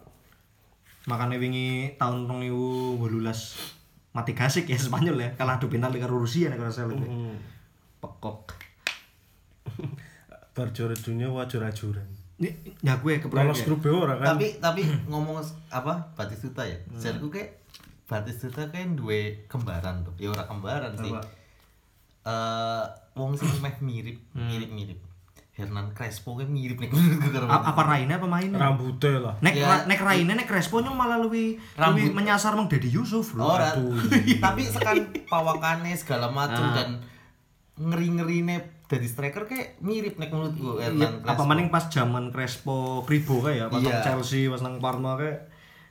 [1.11, 6.63] Makanya wingi tahun 2018 mati gasik ya Spanyol ya kalah adu penalti karo Rusia nek
[6.63, 6.95] ora salah.
[6.95, 7.35] Hmm.
[7.99, 8.55] Pekok.
[10.55, 12.07] bar juara dunia wajar ajuran
[12.41, 12.51] Ini
[12.83, 15.39] ya gue kebetulan lolos grup B kan tapi tapi ngomong
[15.71, 17.60] apa Batistuta ya jadiku kayak
[18.11, 21.23] Batistuta kayak dua kembaran tuh ya ora kembaran sih Apa?
[22.21, 24.99] eh wong sing meh mirip mirip mirip
[25.53, 28.57] Hernan Crespo kan mirip nih menurutku karo apa Raine apa mainnya?
[28.57, 29.85] rambutnya lah Nek Ya.
[29.85, 33.47] nek Raine nek Crespo nyung malah lebih lebih menyasar Mang Dedi Yusuf bro.
[33.53, 33.73] Ora.
[34.45, 36.89] tapi sekan pawakane segala macam dan
[37.77, 41.45] ngeri-ngerine dari striker kayak mirip nek menurutku Iya, Hernan apa Crespo.
[41.47, 44.01] maning pas zaman Crespo Kribo kayak ya, pas Iya.
[44.03, 45.47] Chelsea, pas nang Parma kayak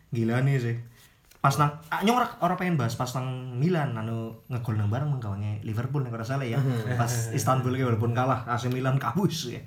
[0.10, 0.76] gila nih sih.
[1.40, 5.08] Pas nang ah, nyong ora, ora pengen bahas pas nang Milan anu ngegol nang bareng
[5.08, 6.60] nang kawange Liverpool nek ora salah ya.
[7.00, 9.64] pas Istanbul kayak walaupun kalah AC Milan kabus ya.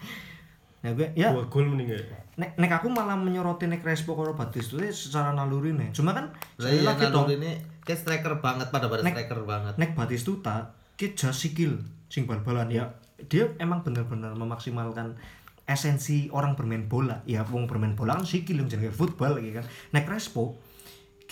[0.82, 1.32] Nah, gue ya.
[1.32, 1.98] Dua gol mending ya.
[2.36, 5.94] Nek, nek aku malah menyoroti nek Crespo karo Batistuta secara naluri nih.
[5.96, 6.28] Cuma kan
[6.60, 7.50] Lah sekali iya lagi dong ini
[7.86, 9.74] kayak striker banget pada pada Nek- striker banget.
[9.80, 11.80] nek Batistuta ki jas sikil
[12.12, 12.84] sing bal-balan ya.
[13.30, 15.16] Dia emang benar-benar memaksimalkan
[15.64, 17.22] esensi orang bermain bola.
[17.24, 19.64] Ya wong bermain bola kan sikil yang jenenge football lagi kan.
[19.94, 20.58] Nek Crespo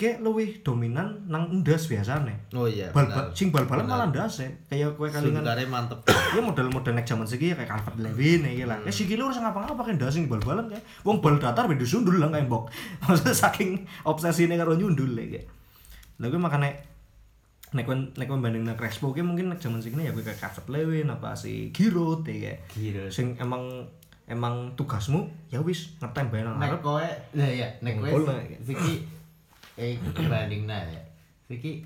[0.01, 2.49] kayak luwih dominan nang ndas biasane.
[2.57, 3.29] Oh iya bal benar.
[3.37, 6.01] sing bal-balan malah ndas ya kayak kue kalingan Sundare mantep.
[6.35, 8.81] Ya model-model nek zaman segi ya kayak Calvert Lewin ya lah.
[8.81, 10.81] Kayak sikil harus ngapa-ngapa kayak ndas sing bal-balan kayak.
[11.05, 12.73] Wong bal datar beda sundul lah kayak mbok.
[13.05, 15.45] Maksudnya saking obsesine karo nyundul ya kayak.
[16.17, 16.73] Lha gue makanya
[17.77, 20.41] nek kon nek kon banding nek Crespo ki mungkin nek zaman segini ya gue kayak
[20.41, 23.13] Calvert Lewin apa si Giroud ya Giroud.
[23.13, 23.85] sing emang
[24.27, 28.43] emang tugasmu ya wis ngetem bae nang nek ngarep kowe ya ya nek kowe lah.
[28.59, 29.20] Siki
[29.79, 31.01] eh banding nah ya
[31.47, 31.83] Siki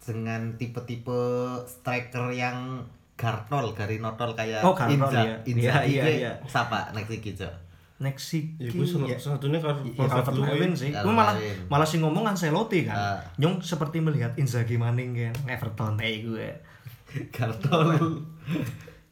[0.00, 1.20] dengan tipe-tipe
[1.68, 2.82] striker yang
[3.14, 5.34] gartol garinotol kayak Oh, gartol, Inza iya.
[5.44, 6.32] Inza Iya, iya, iya.
[6.48, 7.54] siapa nek Siki cok
[8.00, 10.88] nek si ya gue salah satunya kan Ya, Calvert Lewin sih.
[10.88, 11.36] Gue malah
[11.68, 12.96] malah sih ngomong Ancelotti kan.
[12.96, 13.20] Ah.
[13.36, 16.48] Nyong seperti melihat Inzaghi maning kan Everton eh gue.
[17.36, 18.24] gartol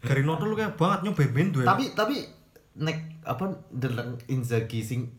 [0.00, 1.68] Gary Noto lu kayak banget nyong beben duel.
[1.68, 2.16] tapi tapi
[2.80, 5.10] nek apa deleng Inzaghi sing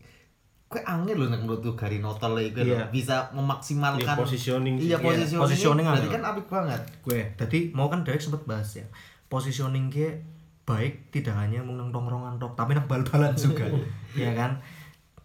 [0.70, 2.86] kowe angin lho nek menurutku garinotol iku lho Iya.
[2.88, 4.86] bisa memaksimalkan Iya, positioning sih.
[4.86, 8.70] iya Iya, positioning positioning berarti kan apik banget gue tadi mau kan Dewek sempet bahas
[8.72, 8.86] ya.
[9.26, 10.22] Positioning gue
[10.62, 13.66] baik tidak hanya mau nang tongkrongan tok tapi nang bal-balan juga.
[14.14, 14.62] ya kan?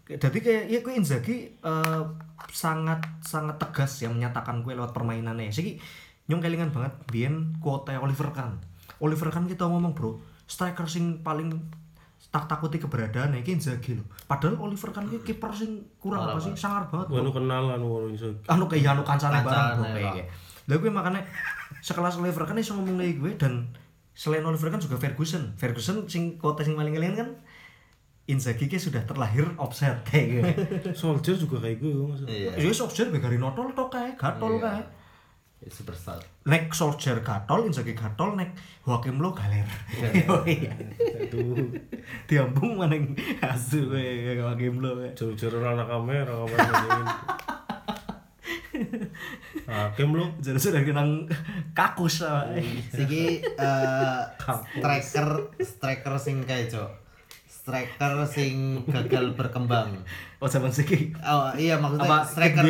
[0.05, 2.03] Jadi kayak ya gue Inzaghi eh,
[2.49, 5.53] sangat sangat tegas ya menyatakan gue lewat permainannya.
[5.53, 5.77] Sih
[6.25, 8.57] nyong kelingan banget biyen kuota Oliver Kahn.
[8.97, 11.53] Oliver Kahn kita ngomong bro, striker sing paling
[12.35, 14.03] tak takuti keberadaan iki Inzaghi loh.
[14.27, 17.07] Padahal Oliver Kahn ki kiper sing kurang apa sih sangar banget.
[17.07, 17.23] gue bro.
[17.23, 20.19] nu kenalan walau iso anu kayak anu kancane bareng
[20.67, 21.23] Lah gue makanya
[21.79, 23.71] sekelas Oliver kan iso ngomong lagi gue dan
[24.11, 25.55] selain Oliver kan juga Ferguson.
[25.55, 27.29] Ferguson sing kota sing paling kalian kan
[28.25, 30.43] Inzaghi ki sudah terlahir offset kayak gue.
[30.99, 34.83] soldier juga kayak gue maksudnya iya Ya sok jar begari notol tok kae, gatol kae.
[35.69, 36.21] Superstar.
[36.45, 38.53] Nek Solskjaer gatol Inzaghi gatol nek
[38.85, 39.65] Joachim Low galer.
[40.29, 40.73] Oh iya.
[42.29, 44.01] Diambung maning asu kowe
[44.37, 45.09] Joachim Low kowe.
[45.15, 46.75] juru-juru anak kamera kamera
[49.65, 51.25] hakim lu jadi sudah kenang
[51.71, 52.51] kakus sama
[52.91, 55.27] Siki eh, striker
[55.63, 56.91] striker sing kayak cok
[57.65, 60.05] striker sing gagal berkembang.
[60.37, 61.17] Oh zaman siki.
[61.25, 62.61] Oh iya maksudnya Apa, striker?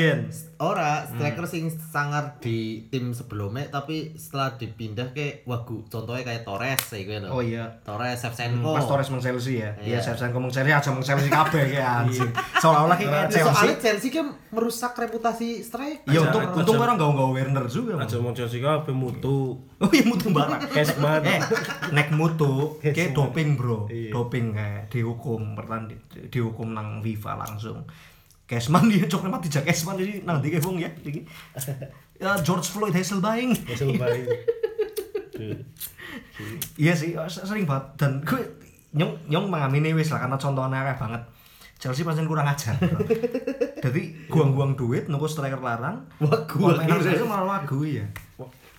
[0.58, 6.80] Ora striker sing sangar di tim sebelumnya tapi setelah dipindah ke wagu contohnya kayak Torres
[6.86, 9.76] kayak gitu oh iya Torres Shevchenko Pas Torres meng Chelsea ya.
[9.78, 10.00] Iya, Iya.
[10.02, 12.32] Shevchenko meng Chelsea aja meng Chelsea kabeh kayak anjing.
[12.58, 13.84] Seolah-olah kayak Ya, soalnya Chelsea.
[13.84, 18.00] Chelsea kan merusak reputasi striker Ya untung untung orang enggak Werner juga.
[18.00, 20.72] Aja mau Chelsea kabeh mutu Oh iya mutu barak.
[20.72, 21.20] Cashman.
[21.28, 21.42] Eh,
[21.92, 23.88] nek mutu kayak doping, Bro.
[23.88, 24.10] Iya.
[24.10, 26.00] Doping kayak dihukum pertanding
[26.30, 27.84] dihukum nang FIFA langsung.
[28.46, 31.26] Cashman dia cok mati jak Cashman ini nang ndi Bung ya iki.
[32.16, 33.68] Ya George Floyd Hasselbaink.
[34.00, 34.24] Baik
[36.80, 38.40] Iya sih, sering banget dan gue
[38.96, 41.22] nyong nyong mengamini wis lah karena contohnya akeh banget.
[41.76, 42.80] Chelsea pancen kurang ajar.
[43.84, 46.08] Jadi guang-guang duit nunggu striker larang.
[46.24, 46.88] Wagu, Pemain.
[46.88, 48.08] Chelsea malah wagu ya.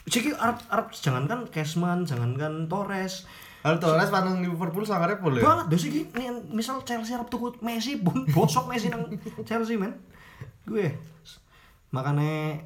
[0.09, 3.29] Ciki Arab Arab jangankan Cashman, jangankan Torres.
[3.67, 6.07] Kalau Torres pandang Liverpool sangarnya boleh Banget deh sih nih
[6.49, 9.11] misal Chelsea Arab tuku Messi pun bosok Messi nang
[9.43, 9.91] Chelsea men.
[10.63, 10.95] Gue
[11.89, 12.63] makanya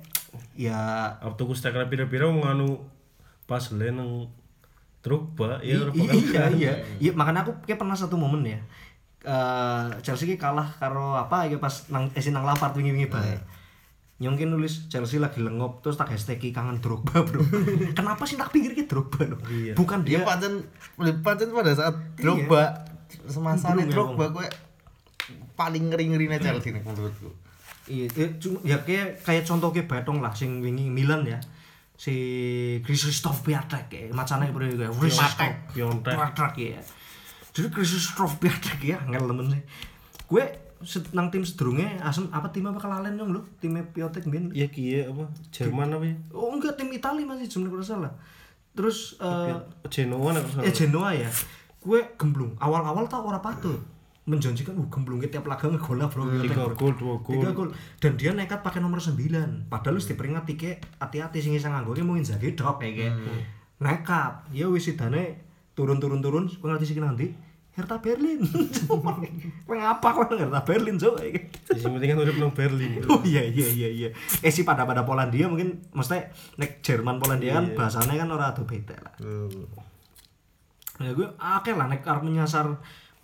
[0.52, 0.76] ya
[1.18, 2.84] Waktu ku striker pira-pira nganu
[3.44, 4.28] pas le nang
[5.00, 6.50] Drogba ya I- ora i- bakal iya kan.
[6.54, 8.60] iya iya makanya aku kayak pernah satu momen ya
[9.20, 13.36] Eh Chelsea ki kalah karo apa ya pas nang eh, nang Lampard wingi-wingi bae
[14.20, 17.40] Nyongkin nulis Chelsea lagi lengop terus tak hashtag kangen Drogba bro.
[17.98, 19.40] Kenapa sih tak pikir ki Drogba loh?
[19.48, 19.72] Iya.
[19.72, 20.68] bukan dia dia pancen
[21.24, 22.84] pancen pada saat Drogba
[23.24, 24.46] semasa Belum ya, Drogba gue
[25.56, 27.32] paling ngeri-ngerinya Chelsea nih menurutku.
[27.90, 31.40] Iya ya, cuma ya kayak kayak contoh kayak Batong lah sing wingi Milan ya.
[31.96, 32.14] Si
[32.84, 35.52] Krzysztof Piatek ya macamnya bro kayak Krzysztof.
[36.04, 36.80] Piatek ya.
[37.56, 39.62] Jadi Krzysztof Piatek ya ngel temen sih.
[40.28, 40.69] Gue
[41.12, 45.04] nang tim sedurunge asem apa tim apa kelalen dong lu timnya Piatek ben Iya kiye
[45.04, 45.28] apa?
[45.52, 46.16] Jerman apa ya?
[46.32, 48.12] Oh enggak tim Italia masih jumlah kalau salah.
[48.72, 49.52] Terus eh
[49.92, 51.28] Genoa nek eh Genoa ya.
[51.80, 52.56] Gue gemblung.
[52.56, 53.76] Awal-awal tau ora patut
[54.28, 56.24] menjanjikan uh gemblungnya tiap laga ngegola bro.
[56.40, 57.34] Tiga gol dua gol.
[57.36, 57.68] Tiga gol.
[58.00, 62.24] Dan dia nekat pakai nomor 9 padahal wis diperingati ke hati-hati sing nganggo ki mungkin
[62.56, 63.40] drop kayak Hmm.
[63.80, 64.48] nekat.
[64.52, 65.40] Ya wis sidane
[65.76, 67.32] turun-turun turun kowe ngerti sih nanti
[67.70, 68.42] Hertha Berlin
[69.66, 73.22] kowe ngapa kowe nang Hertha Berlin cok Di sini penting kan urip nang Berlin Oh
[73.22, 74.08] iya iya iya iya.
[74.42, 76.18] Eh sih pada pada Polandia mungkin mesti
[76.58, 77.76] nek Jerman Polandia kan Iya.
[77.78, 79.14] bahasanya kan ora ado beda lah.
[81.00, 82.66] Ya gue akeh lah nek arep menyasar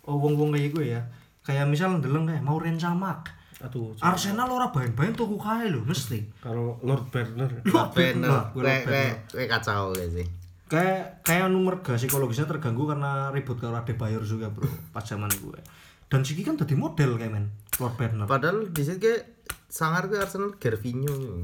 [0.07, 1.01] oh, wong-wong kayak gue ya.
[1.43, 3.35] Kayak misal ndeleng kayak mau Camak.
[3.57, 6.29] aduh Arsenal ora bahan-bahan tuku kae lho mesti.
[6.37, 8.53] karo Lord Berner Lord Berner.
[8.53, 10.36] gue kacau sih
[10.67, 15.59] Kayak kayak nomor gak psikologisnya terganggu karena ribut karo Adebayor juga, Bro, pas zaman gue.
[16.07, 18.27] Dan Siki kan tadi model kayak men, Lord Bernard.
[18.31, 21.43] padahal di sini kayak sangar ke Arsenal Gervinho.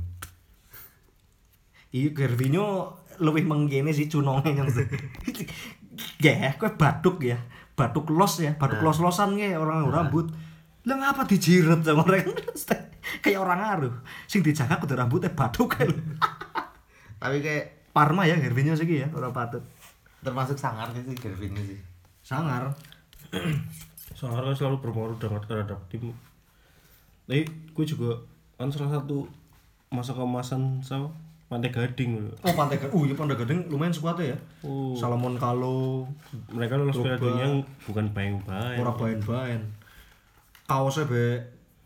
[1.94, 4.66] Iya Gervinho lebih menggene sih cunonge yang
[6.24, 7.38] ya kue batuk ya?
[7.76, 10.32] Batuk los ya batuk los losan ya orang rambut.
[10.88, 12.34] Lah ngapa dijiret sama orang?
[13.24, 13.96] Kayak orang ngaruh.
[14.26, 15.76] Sing dijaga kudu rambutnya batuk.
[15.76, 15.92] Kan
[17.22, 19.62] tapi kayak Parma ya Gervinho sih ya orang patut
[20.20, 21.78] termasuk sangar sih si Gervinho sih
[22.20, 22.74] sangar
[24.14, 26.14] Soalnya kan selalu berpengaruh banget terhadap tim.
[27.26, 27.42] Tapi
[27.74, 28.14] gue juga
[28.56, 29.26] kan salah satu
[29.90, 31.10] masa kemasan sama
[31.44, 32.34] Pantai Gading loh.
[32.42, 36.06] oh pantai gading oh iya pantai gading lumayan sekuat ya Oh, Salomon Kalo
[36.50, 37.18] mereka lolos Piala.
[37.18, 37.48] Dunia
[37.84, 38.80] bukan bayang-bayang.
[38.80, 39.62] ora bahan-bahan
[40.64, 41.26] kaosnya be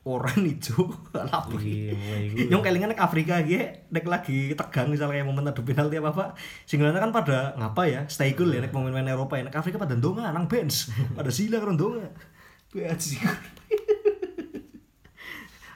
[0.07, 0.87] oranye hijau
[1.59, 1.91] Iya,
[2.31, 2.47] gue.
[2.47, 3.59] Yang kelingan nek Afrika iki
[3.91, 6.25] nek lagi tegang misalnya kayak momen adu penalti apa apa
[6.63, 8.01] singgalnya kan pada ngapa ya?
[8.07, 9.43] Stay cool ya nek pemain Eropa ya.
[9.43, 10.87] Nek Afrika pada ndonga nang bench.
[11.17, 12.07] Pada sila karo ndonga.
[12.71, 13.19] Gue aja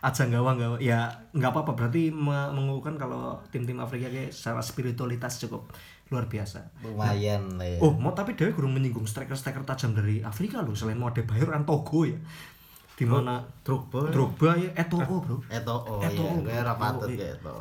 [0.01, 1.77] aja gawang gawang ya nggak apa-apa.
[1.77, 5.69] Berarti me- mengukuhkan kalau tim-tim Afrika kayak secara spiritualitas cukup
[6.09, 6.73] luar biasa.
[6.83, 7.77] Lumayan lah ya.
[7.79, 10.75] Oh, mau tapi dia kurang menyinggung striker-striker tajam dari Afrika loh.
[10.75, 12.17] Selain mau ada Bayor kan Togo ya.
[13.01, 15.37] Di mana Drogba Drogba ya Eto'o, Bro.
[15.49, 17.33] Eto oh Eto'o, iya kayak rapatut Eto'o, iya.
[17.33, 17.55] kayak itu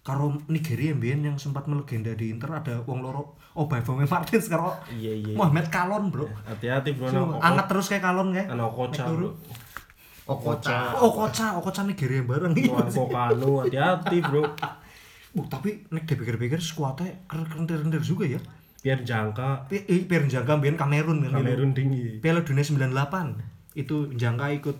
[0.00, 4.74] Karo Nigeria mbien yang sempat melegenda di Inter ada wong loro Oh, Bavome Martins karo
[4.90, 5.34] Iya, iya.
[5.34, 6.26] Muhammad Kalon, Bro.
[6.46, 7.38] Hati-hati bro.
[7.38, 8.46] Anget terus kayak Kalon kayak.
[8.48, 9.30] anak Okocha bro.
[10.26, 14.42] Okocha Oh, Koca, Okocha Nigeria bareng Kokano hati-hati bro.
[15.30, 18.42] Uh, tapi nek dipikir-pikir skuadnya keren-keren juga ya.
[18.82, 21.38] Biar jangka Eh, Pierre Njangka mbien Kamerun kan.
[21.38, 22.18] Kamerun tinggi.
[22.18, 23.38] Piala Dunia 98
[23.78, 24.78] itu Jangka ikut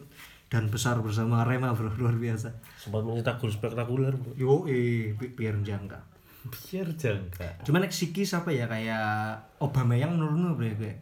[0.50, 4.34] dan besar bersama Rema bro luar biasa Sempat mencetak gol spektakuler bro.
[4.34, 6.10] yo eh Pierre Jangka
[6.40, 10.92] biar jangka Cuman nek psikis apa ya kayak Aubameyang menurutmu bre gue.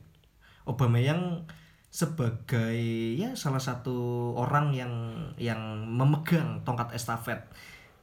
[0.66, 1.46] Aubameyang
[1.88, 2.76] sebagai
[3.16, 4.92] ya salah satu orang yang
[5.40, 7.40] yang memegang tongkat estafet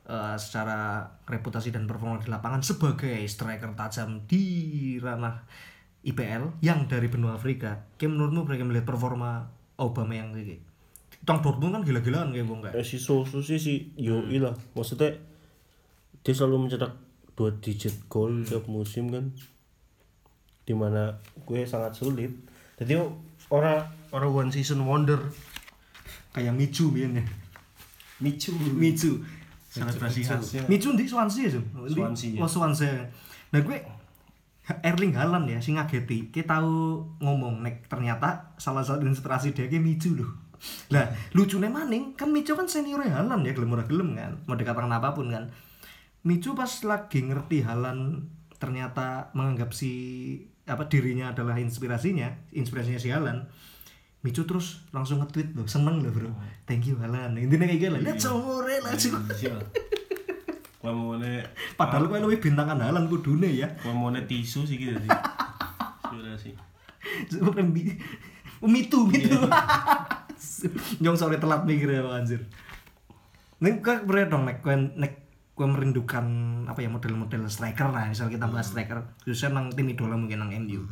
[0.07, 5.43] eh, secara reputasi dan performa di lapangan sebagai striker tajam di ranah
[6.07, 7.83] IPL yang dari benua Afrika.
[7.99, 10.57] Kayak menurutmu bre melihat performa Aubameyang iki?
[11.25, 15.15] Tong Dortmund kan gila-gilaan kayak bong Eh, si Sosu sih si Yoi lah maksudnya
[16.21, 16.93] dia selalu mencetak
[17.35, 19.33] dua digit gol tiap musim kan
[20.65, 21.13] di mana
[21.45, 22.31] gue sangat sulit
[22.79, 23.01] jadi
[23.49, 25.19] orang Orang one season wonder
[26.31, 27.25] kayak Michu biyen ya.
[28.23, 28.55] Michu
[29.67, 30.55] selebrasi Michu, khas.
[30.55, 30.63] ya.
[30.71, 31.59] Michu di Swansea ya,
[31.91, 32.39] Swansea, ya.
[32.39, 32.95] Oh, Swansea.
[33.51, 33.75] Nah, gue
[34.65, 36.33] Erling Haaland ya sing ngageti.
[36.33, 40.31] Kita tahu ngomong nek ternyata salah satu inspirasi dia ki Michu loh.
[40.89, 44.41] Lah, lucunya maning kan Michu kan senior Haaland ya gelem ora gelem kan.
[44.49, 45.53] Mau dikatakan apa pun kan.
[46.25, 48.25] Michu pas lagi ngerti Haaland
[48.57, 49.93] ternyata menganggap si
[50.65, 53.45] apa dirinya adalah inspirasinya, inspirasinya si Haaland.
[54.25, 56.33] Micu terus langsung nge-tweet loh, seneng loh bro
[56.65, 59.53] Thank you Haaland, intinya kayak gitu lah Let's go, langsung iya
[60.85, 61.41] gue mau ne
[61.73, 63.65] Padahal gue lebih bintangan Haaland kudune ya.
[63.75, 65.09] Gue mau ne tisu sih gitu sih.
[66.05, 66.53] Sudah sih.
[67.35, 67.97] Bukan bi-
[68.61, 69.35] Oh, mitu, mitu.
[71.01, 72.45] Nyong sore telat mikir ya Bang, anjir.
[73.57, 75.13] Nek gue bener dong, nek gue nek
[75.51, 76.25] gue merindukan
[76.65, 78.05] apa ya model-model striker lah.
[78.05, 80.85] Misal kita bahas striker khususnya nang tim idola mungkin nang MU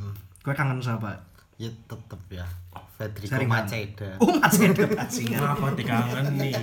[0.43, 1.15] gue kangen sama
[1.63, 2.45] ya tetep ya
[2.93, 3.63] Federico Saringan.
[3.63, 6.53] Maceda oh Maceda bajingan kenapa dikangen nih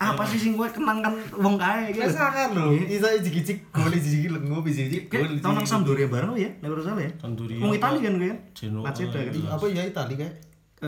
[0.00, 4.28] apa sih sing gue kenang kan wong kae gitu sangat lho iso jigi-jigi gol jigi
[4.30, 7.12] lengo bisa jigi gol tahun nang Sampdoria bareng ya, nek ora salah ya.
[7.20, 7.60] Sampdoria.
[7.60, 8.38] Wong Itali kan kan?
[8.56, 9.32] Genoa, Maceda kan.
[9.32, 9.48] iya.
[9.52, 10.34] apa ya Itali kayak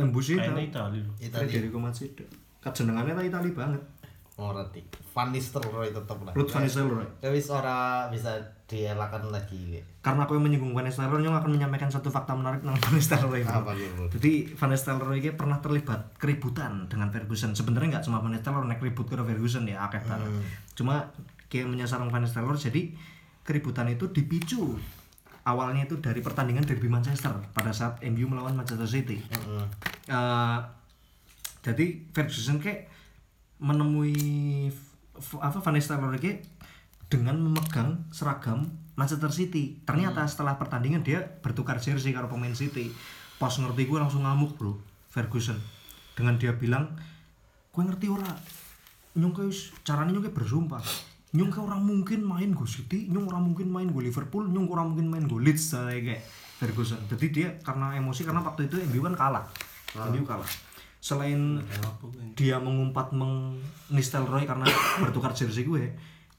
[0.08, 0.98] Busi kayaknya Itali.
[1.20, 2.24] Itali Federico Maceda.
[2.64, 3.82] Kajenengannya ta Itali banget.
[4.32, 4.80] ngerti
[5.12, 7.06] Van Nistelrooy tetep lah Ruth van Nistelrooy.
[7.22, 8.32] ya wis ora bisa
[8.72, 12.80] dielakkan lagi Karena aku yang menyinggung Van Nistelrooy, nyong akan menyampaikan satu fakta menarik tentang
[12.80, 13.44] Van Nistelrooy.
[13.44, 13.52] ini.
[13.52, 17.52] apa gitu Jadi Van Nistelrooy ini pernah terlibat keributan dengan Ferguson.
[17.52, 20.32] Sebenarnya nggak cuma Van Nistelrooy nek ribut ke Ferguson ya, akeh banget.
[20.72, 21.12] Cuma
[21.52, 22.82] kayak menyasar Van Nistelrooy jadi
[23.44, 24.80] keributan itu dipicu
[25.42, 29.18] awalnya itu dari pertandingan derby Manchester pada saat MU melawan Manchester City.
[29.18, 29.66] Heeh.
[30.06, 30.58] Eh,
[31.62, 32.90] jadi Ferguson kayak
[33.62, 34.14] menemui
[35.38, 36.18] apa Van Nistelrooy
[37.12, 39.84] dengan memegang seragam Manchester City.
[39.84, 42.88] Ternyata setelah pertandingan dia bertukar jersey karo pemain City.
[43.36, 44.80] Pas ngerti gue langsung ngamuk bro.
[45.12, 45.60] Ferguson.
[46.16, 46.96] Dengan dia bilang
[47.68, 48.32] gue ngerti ora
[49.12, 50.80] nyong kayak wis- caranya nyong bersumpah.
[51.36, 54.96] Nyong kayak orang mungkin main go City nyong orang mungkin main go Liverpool nyong orang
[54.96, 56.24] mungkin main go Leeds saya kayak
[56.56, 57.00] Ferguson.
[57.12, 59.44] Jadi dia karena emosi karena waktu itu MU kan kalah.
[59.92, 60.48] MU kalah.
[61.02, 61.60] Selain
[62.32, 63.60] dia mengumpat meng
[63.92, 64.64] Nistelrooy karena
[65.04, 65.92] bertukar jersey gue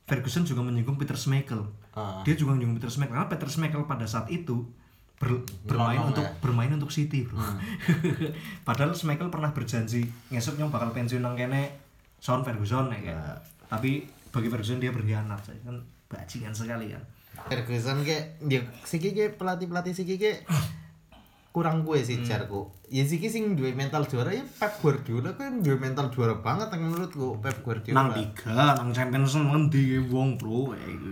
[0.03, 1.63] Ferguson juga menyinggung Peter Schmeichel.
[1.93, 2.19] Ah.
[2.21, 3.13] dia juga menyinggung Peter Schmeichel.
[3.13, 4.65] Karena Peter Schmeichel pada saat itu
[5.15, 6.33] ber- bermain Nyelonong untuk ya.
[6.39, 7.39] bermain untuk City bro.
[8.67, 11.71] Padahal Schmeichel pernah berjanji ngesuk nyong bakal pensiun nang kene
[12.17, 13.39] Sean Ferguson ya kan.
[13.69, 15.77] Tapi bagi Ferguson dia berkhianat saya kan
[16.09, 17.01] bajingan sekali kan
[17.47, 20.45] Ferguson kayak dia siki kayak pelatih pelatih siki kayak
[21.53, 22.65] kurang gue sih jarku.
[22.89, 26.89] Ya siki sing duwe mental juara ya Pep Guardiola kan duwe mental juara banget yang
[26.89, 27.93] menurutku Pep Guardiola.
[27.93, 31.09] Nang tiga nang Champions ngendi wong bro kayak gitu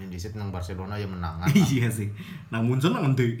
[0.00, 2.08] yang di nang Barcelona ya menangan iya sih.
[2.48, 3.36] Nah muncul nang ngendi.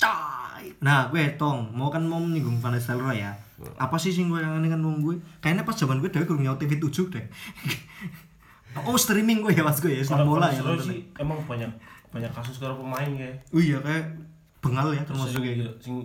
[0.00, 0.72] Cai.
[0.80, 3.36] nah gue tong mau kan mau menyinggung Van Nistelrooy ya.
[3.76, 6.56] Apa sih sing gue kangen kan wong gue kayaknya pas zaman gue dari kurang nyawa
[6.56, 7.26] TV 7 deh.
[8.86, 11.66] Oh streaming gue ya mas gue ya senang bola ya sih emang banyak
[12.14, 13.42] banyak kasus kalau pemain kayak.
[13.50, 14.29] Oh iya kayak
[14.60, 16.04] bengal ya termasuk kayak sing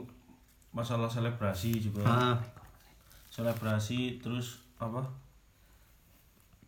[0.75, 2.03] masalah selebrasi juga.
[2.03, 2.35] Ah.
[3.31, 5.03] Selebrasi terus apa?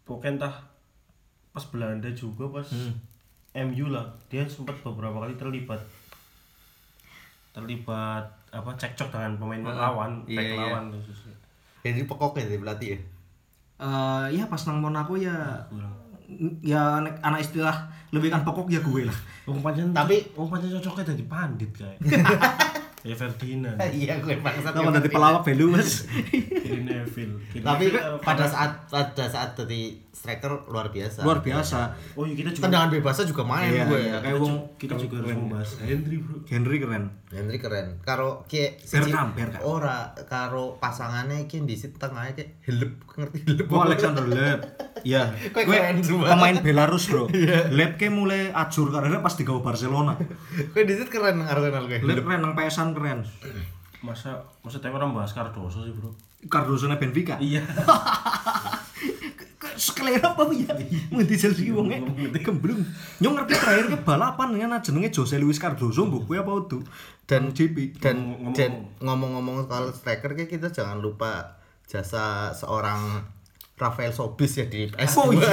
[0.08, 0.56] Pokoknya entah
[1.52, 2.68] pas Belanda juga pas
[3.56, 4.08] MU lah.
[4.32, 5.80] Dia sempat beberapa kali terlibat.
[7.52, 10.56] Terlibat apa cekcok dengan pemain lawan iya, back iya.
[10.56, 11.36] lawan khususnya.
[11.84, 13.00] Jadi pokoknya sih pelatih ya?
[13.78, 15.94] Eh, ya pas nang Monaco ya kurang.
[16.60, 20.72] ya anak, anak istilah lebih kan pokok ya gue lah Wong pancen Tapi- wong pancen
[20.76, 21.98] cocoknya jadi pandit kayak.
[23.00, 26.04] ya Ferdinand, iya gue bangsat Tahu dari pelawak belu mas.
[26.58, 27.38] Gary Neville.
[27.58, 31.22] Tapi pada karena- saat pada saat jadi striker luar biasa.
[31.22, 31.94] Luar biasa.
[32.14, 34.00] Oh iya kita juga tendangan bebasnya juga main Iya, gue.
[34.02, 35.70] iya, kayak wong kita juga harus membahas.
[35.80, 36.38] Henry bro.
[36.44, 37.04] Henry keren.
[37.28, 37.88] Henry keren.
[38.02, 39.62] Karo kayak Bergkamp, Bergkamp.
[39.62, 43.66] ora karo pasangannya kayak di situ tengahnya kayak helep ngerti helep?
[43.70, 44.60] Oh Alexander Lep.
[45.06, 45.38] Iya.
[45.54, 45.78] Gue
[46.26, 47.30] pemain Belarus bro.
[47.78, 50.18] Lep ke mulai acur karirnya pas digawe Barcelona.
[50.74, 52.58] Gue di situ keren Arsenal gue Lep keren nang
[52.88, 53.20] PSan keren
[54.00, 54.30] Masa
[54.62, 56.14] masa tema orang bahas Cardoso sih bro.
[56.46, 57.66] Cardoso nya Benfica Iya.
[59.78, 60.74] Sekelera apa ya?
[61.14, 62.02] Ngendi Chelsea wonge?
[62.34, 62.82] Gemblung.
[63.22, 66.82] Nyong ngerti terakhir ke balapan dengan jenenge Jose Luis Cardoso mbok kuwi apa udu?
[67.28, 68.00] dan GP.
[68.00, 68.18] dan
[68.98, 69.68] Ngomong-ngomong.
[69.68, 73.22] soal striker kita jangan lupa jasa seorang
[73.78, 75.46] Rafael Sobis ya di PS Oh iya.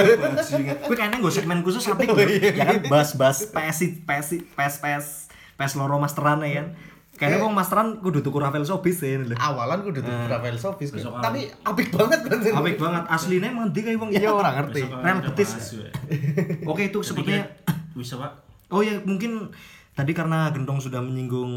[0.81, 5.05] Kuwi kayaknya gue segmen khusus tapi ya kan bahas-bahas PS PS PS PS
[5.53, 6.67] PS loro masteran ya kan.
[7.15, 9.35] Kayaknya wong masteran kudu tuku Rafael Sobis ya lho.
[9.39, 13.79] awalan gue udah tuh Rafael Sobis tapi apik banget kan Apik banget aslinya emang ndi
[13.87, 15.51] kayak wong iya orang ngerti Real Betis.
[15.79, 15.87] ya.
[16.71, 17.47] Oke itu sepertinya
[17.95, 18.31] bisa pak
[18.67, 19.55] Oh ya mungkin
[19.95, 21.53] tadi karena Gendong sudah menyinggung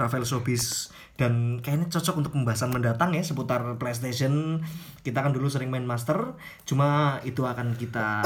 [0.00, 0.88] Rafael Sobis
[1.20, 4.64] dan kayaknya cocok untuk pembahasan mendatang ya seputar PlayStation.
[5.04, 6.34] Kita kan dulu sering main Master,
[6.64, 8.24] cuma itu akan kita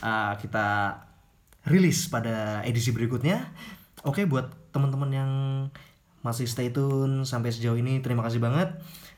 [0.00, 0.96] uh, kita
[1.66, 3.50] rilis pada edisi berikutnya.
[4.06, 5.30] Oke buat teman-teman yang
[6.26, 8.74] masih stay tune sampai sejauh ini terima kasih banget.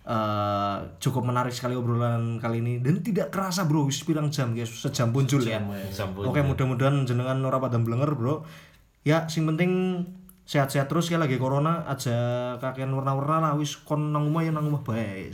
[0.09, 4.72] Eh, cukup menarik sekali obrolan kali ini dan tidak kerasa bro wis bilang jam guys
[4.72, 5.61] sejam punjul ya.
[6.24, 8.40] Oke mudah-mudahan jenengan ora pada blenger bro.
[9.04, 10.00] Ya sing penting
[10.48, 14.72] sehat-sehat terus ya lagi corona aja kakean warna-warna lah wis kon nang omah ya nang
[14.72, 15.28] omah bae.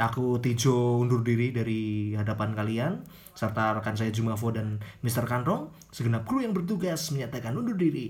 [0.00, 3.04] Aku Tijo undur diri dari hadapan kalian
[3.36, 5.28] serta rekan saya Jumavo dan Mr.
[5.28, 8.08] Kantong segenap kru yang bertugas menyatakan undur diri.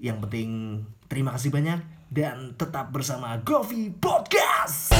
[0.00, 0.48] Yang penting
[1.12, 4.90] terima kasih banyak dan tetap bersama Govi Podcast.